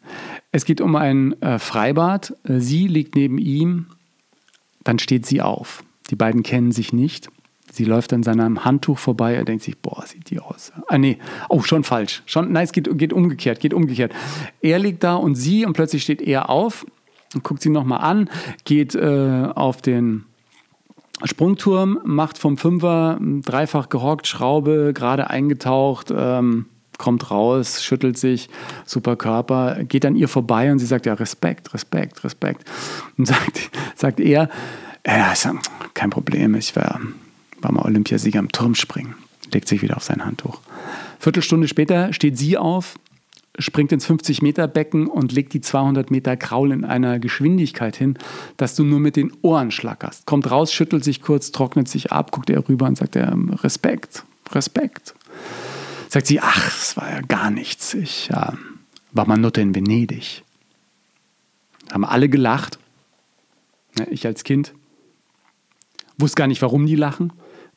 [0.52, 2.34] Es geht um ein äh, Freibad.
[2.44, 3.86] Sie liegt neben ihm,
[4.84, 5.82] dann steht sie auf.
[6.10, 7.28] Die beiden kennen sich nicht.
[7.72, 9.34] Sie läuft an seinem Handtuch vorbei.
[9.34, 10.72] Er denkt sich, boah, sieht die aus.
[10.86, 11.18] Ah, nee.
[11.48, 12.22] Oh, schon falsch.
[12.24, 14.12] Schon, nein, es geht, geht umgekehrt, geht umgekehrt.
[14.62, 16.86] Er liegt da und sie und plötzlich steht er auf
[17.42, 18.30] guckt sie nochmal an,
[18.64, 20.24] geht äh, auf den
[21.24, 26.66] Sprungturm, macht vom Fünfer dreifach gehockt, Schraube, gerade eingetaucht, ähm,
[26.98, 28.48] kommt raus, schüttelt sich,
[28.84, 32.68] super Körper, geht an ihr vorbei und sie sagt, ja, Respekt, Respekt, Respekt.
[33.16, 34.48] Und sagt, sagt er,
[35.06, 35.34] ja,
[35.94, 37.00] kein Problem, ich war,
[37.60, 39.14] war mal Olympiasieger im Turmspringen.
[39.52, 40.60] Legt sich wieder auf sein Handtuch.
[41.18, 42.96] Viertelstunde später steht sie auf,
[43.58, 48.18] springt ins 50-Meter-Becken und legt die 200 Meter Kraul in einer Geschwindigkeit hin,
[48.56, 50.26] dass du nur mit den Ohren schlackerst.
[50.26, 54.24] Kommt raus, schüttelt sich kurz, trocknet sich ab, guckt er rüber und sagt er, Respekt,
[54.52, 55.14] Respekt.
[56.08, 57.94] Sagt sie, ach, es war ja gar nichts.
[57.94, 58.54] Ich ja,
[59.12, 60.42] war mal Nutte in Venedig.
[61.92, 62.78] Haben alle gelacht.
[64.10, 64.72] Ich als Kind
[66.18, 67.32] wusste gar nicht, warum die lachen,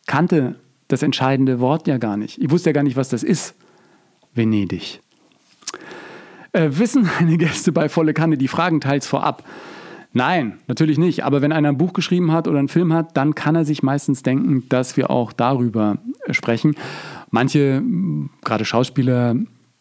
[0.08, 0.56] kannte
[0.88, 2.42] das entscheidende Wort ja gar nicht.
[2.42, 3.56] Ich wusste ja gar nicht, was das ist.
[4.34, 5.02] Venedig.
[6.52, 9.44] Äh, wissen meine Gäste bei Volle Kanne die Fragen teils vorab?
[10.12, 11.24] Nein, natürlich nicht.
[11.24, 13.84] Aber wenn einer ein Buch geschrieben hat oder einen Film hat, dann kann er sich
[13.84, 15.98] meistens denken, dass wir auch darüber
[16.32, 16.76] sprechen.
[17.30, 17.84] Manche,
[18.44, 19.36] gerade Schauspieler,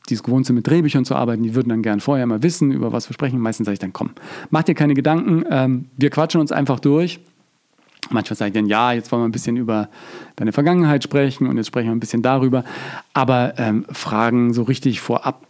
[0.09, 2.71] die es gewohnt sind, mit Drehbüchern zu arbeiten, die würden dann gern vorher mal wissen,
[2.73, 3.39] über was wir sprechen.
[3.39, 4.11] Meistens sage ich dann, komm,
[4.51, 7.21] mach dir keine Gedanken, ähm, wir quatschen uns einfach durch.
[8.11, 9.89] Manchmal sage ich dann, ja, jetzt wollen wir ein bisschen über
[10.37, 12.65] deine Vergangenheit sprechen und jetzt sprechen wir ein bisschen darüber.
[13.13, 15.49] Aber ähm, Fragen so richtig vorab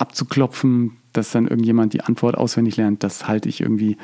[0.00, 3.96] abzuklopfen, dass dann irgendjemand die Antwort auswendig lernt, das halte ich irgendwie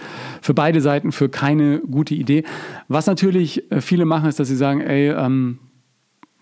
[0.42, 2.44] für beide Seiten für keine gute Idee.
[2.88, 5.58] Was natürlich äh, viele machen, ist, dass sie sagen, ey, ähm,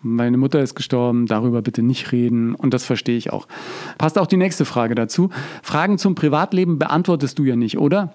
[0.00, 2.54] meine Mutter ist gestorben, darüber bitte nicht reden.
[2.54, 3.48] Und das verstehe ich auch.
[3.96, 5.30] Passt auch die nächste Frage dazu.
[5.62, 8.12] Fragen zum Privatleben beantwortest du ja nicht, oder?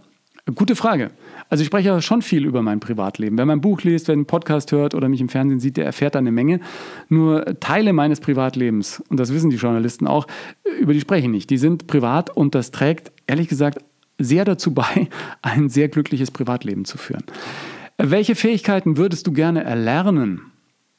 [0.55, 1.11] Gute Frage.
[1.49, 3.37] Also ich spreche ja schon viel über mein Privatleben.
[3.37, 6.15] Wer mein Buch liest, wer einen Podcast hört oder mich im Fernsehen sieht, der erfährt
[6.15, 6.59] da eine Menge.
[7.09, 10.27] Nur Teile meines Privatlebens, und das wissen die Journalisten auch,
[10.79, 11.49] über die spreche ich nicht.
[11.49, 13.79] Die sind privat und das trägt, ehrlich gesagt,
[14.17, 15.09] sehr dazu bei,
[15.41, 17.23] ein sehr glückliches Privatleben zu führen.
[17.97, 20.41] Welche Fähigkeiten würdest du gerne erlernen?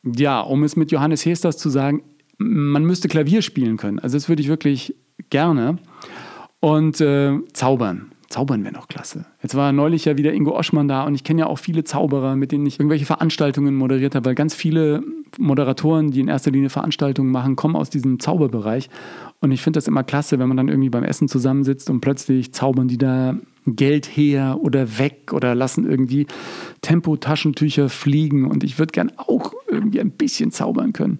[0.03, 2.03] Ja, um es mit Johannes Hesters zu sagen,
[2.39, 3.99] man müsste Klavier spielen können.
[3.99, 4.95] Also das würde ich wirklich
[5.29, 5.79] gerne.
[6.61, 8.10] Und äh, zaubern.
[8.31, 9.27] Zaubern wäre noch klasse.
[9.43, 12.37] Jetzt war neulich ja wieder Ingo Oschmann da und ich kenne ja auch viele Zauberer,
[12.37, 15.03] mit denen ich irgendwelche Veranstaltungen moderiert habe, weil ganz viele
[15.37, 18.89] Moderatoren, die in erster Linie Veranstaltungen machen, kommen aus diesem Zauberbereich.
[19.41, 22.53] Und ich finde das immer klasse, wenn man dann irgendwie beim Essen zusammensitzt und plötzlich
[22.55, 26.27] zaubern die da Geld her oder weg oder lassen irgendwie
[26.83, 28.49] Tempotaschentücher fliegen.
[28.49, 31.19] Und ich würde gern auch irgendwie ein bisschen zaubern können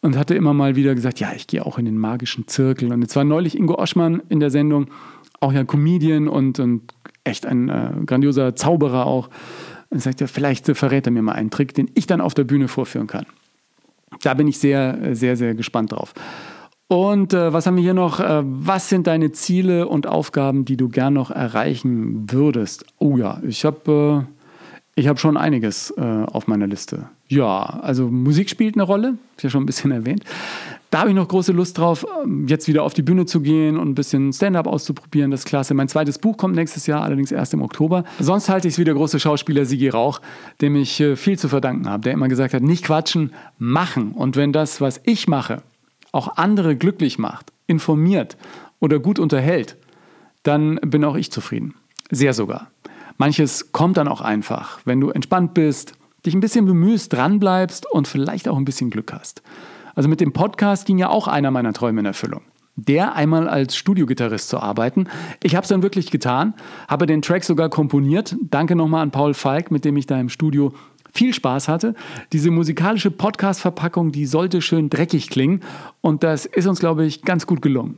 [0.00, 2.92] und hatte immer mal wieder gesagt, ja, ich gehe auch in den magischen Zirkel.
[2.92, 4.86] Und jetzt war neulich Ingo Oschmann in der Sendung
[5.40, 6.82] auch ja Comedian und, und
[7.24, 9.28] echt ein äh, grandioser Zauberer auch.
[9.90, 12.44] Und sagt ja, vielleicht verrät er mir mal einen Trick, den ich dann auf der
[12.44, 13.26] Bühne vorführen kann.
[14.22, 16.14] Da bin ich sehr, sehr, sehr gespannt drauf.
[16.88, 18.20] Und äh, was haben wir hier noch?
[18.20, 22.86] Äh, was sind deine Ziele und Aufgaben, die du gern noch erreichen würdest?
[22.98, 24.26] Oh ja, ich habe
[24.96, 27.08] äh, hab schon einiges äh, auf meiner Liste.
[27.28, 30.24] Ja, also Musik spielt eine Rolle, ist ja schon ein bisschen erwähnt.
[30.90, 33.76] Da habe ich noch große Lust drauf, ähm, jetzt wieder auf die Bühne zu gehen
[33.76, 35.30] und ein bisschen Stand-up auszuprobieren.
[35.30, 35.74] Das ist klasse.
[35.74, 38.04] Mein zweites Buch kommt nächstes Jahr, allerdings erst im Oktober.
[38.20, 40.20] Sonst halte ich es wie der große Schauspieler Sigi Rauch,
[40.60, 44.12] dem ich äh, viel zu verdanken habe, der immer gesagt hat, nicht quatschen, machen.
[44.12, 45.62] Und wenn das, was ich mache,
[46.12, 48.36] auch andere glücklich macht, informiert
[48.78, 49.76] oder gut unterhält,
[50.44, 51.74] dann bin auch ich zufrieden.
[52.10, 52.70] Sehr sogar.
[53.18, 58.06] Manches kommt dann auch einfach, wenn du entspannt bist, dich ein bisschen bemühst, dranbleibst und
[58.06, 59.42] vielleicht auch ein bisschen Glück hast.
[59.96, 62.42] Also mit dem Podcast ging ja auch einer meiner Träume in Erfüllung.
[62.76, 65.08] Der einmal als Studiogitarrist zu arbeiten.
[65.42, 66.52] Ich habe es dann wirklich getan,
[66.86, 68.36] habe den Track sogar komponiert.
[68.42, 70.74] Danke nochmal an Paul Falk, mit dem ich da im Studio
[71.16, 71.94] viel Spaß hatte.
[72.32, 75.60] Diese musikalische Podcast-Verpackung, die sollte schön dreckig klingen
[76.00, 77.96] und das ist uns, glaube ich, ganz gut gelungen.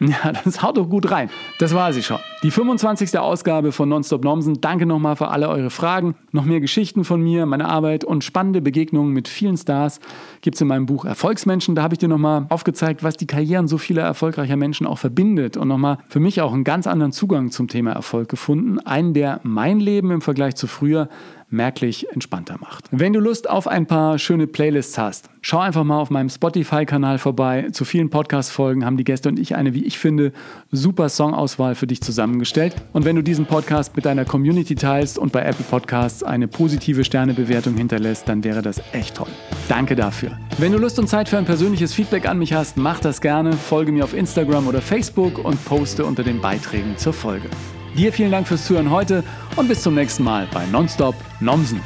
[0.00, 1.30] Ja, das haut doch gut rein.
[1.58, 2.18] Das war sie schon.
[2.42, 3.18] Die 25.
[3.18, 4.60] Ausgabe von Nonstop Nomsen.
[4.60, 6.14] Danke nochmal für alle eure Fragen.
[6.32, 10.00] Noch mehr Geschichten von mir, meine Arbeit und spannende Begegnungen mit vielen Stars
[10.40, 11.74] gibt es in meinem Buch Erfolgsmenschen.
[11.74, 15.56] Da habe ich dir nochmal aufgezeigt, was die Karrieren so vieler erfolgreicher Menschen auch verbindet
[15.56, 18.78] und nochmal für mich auch einen ganz anderen Zugang zum Thema Erfolg gefunden.
[18.80, 21.08] Einen, der mein Leben im Vergleich zu früher
[21.54, 22.84] merklich entspannter macht.
[22.90, 27.18] Wenn du Lust auf ein paar schöne Playlists hast, schau einfach mal auf meinem Spotify-Kanal
[27.18, 27.68] vorbei.
[27.72, 30.32] Zu vielen Podcast-Folgen haben die Gäste und ich eine, wie ich finde,
[30.70, 32.76] super Songauswahl für dich zusammengestellt.
[32.92, 37.04] Und wenn du diesen Podcast mit deiner Community teilst und bei Apple Podcasts eine positive
[37.04, 39.28] Sternebewertung hinterlässt, dann wäre das echt toll.
[39.68, 40.38] Danke dafür.
[40.58, 43.52] Wenn du Lust und Zeit für ein persönliches Feedback an mich hast, mach das gerne.
[43.52, 47.48] Folge mir auf Instagram oder Facebook und poste unter den Beiträgen zur Folge.
[47.96, 49.22] Dir vielen Dank fürs Zuhören heute
[49.56, 51.80] und bis zum nächsten Mal bei Nonstop Nomsen.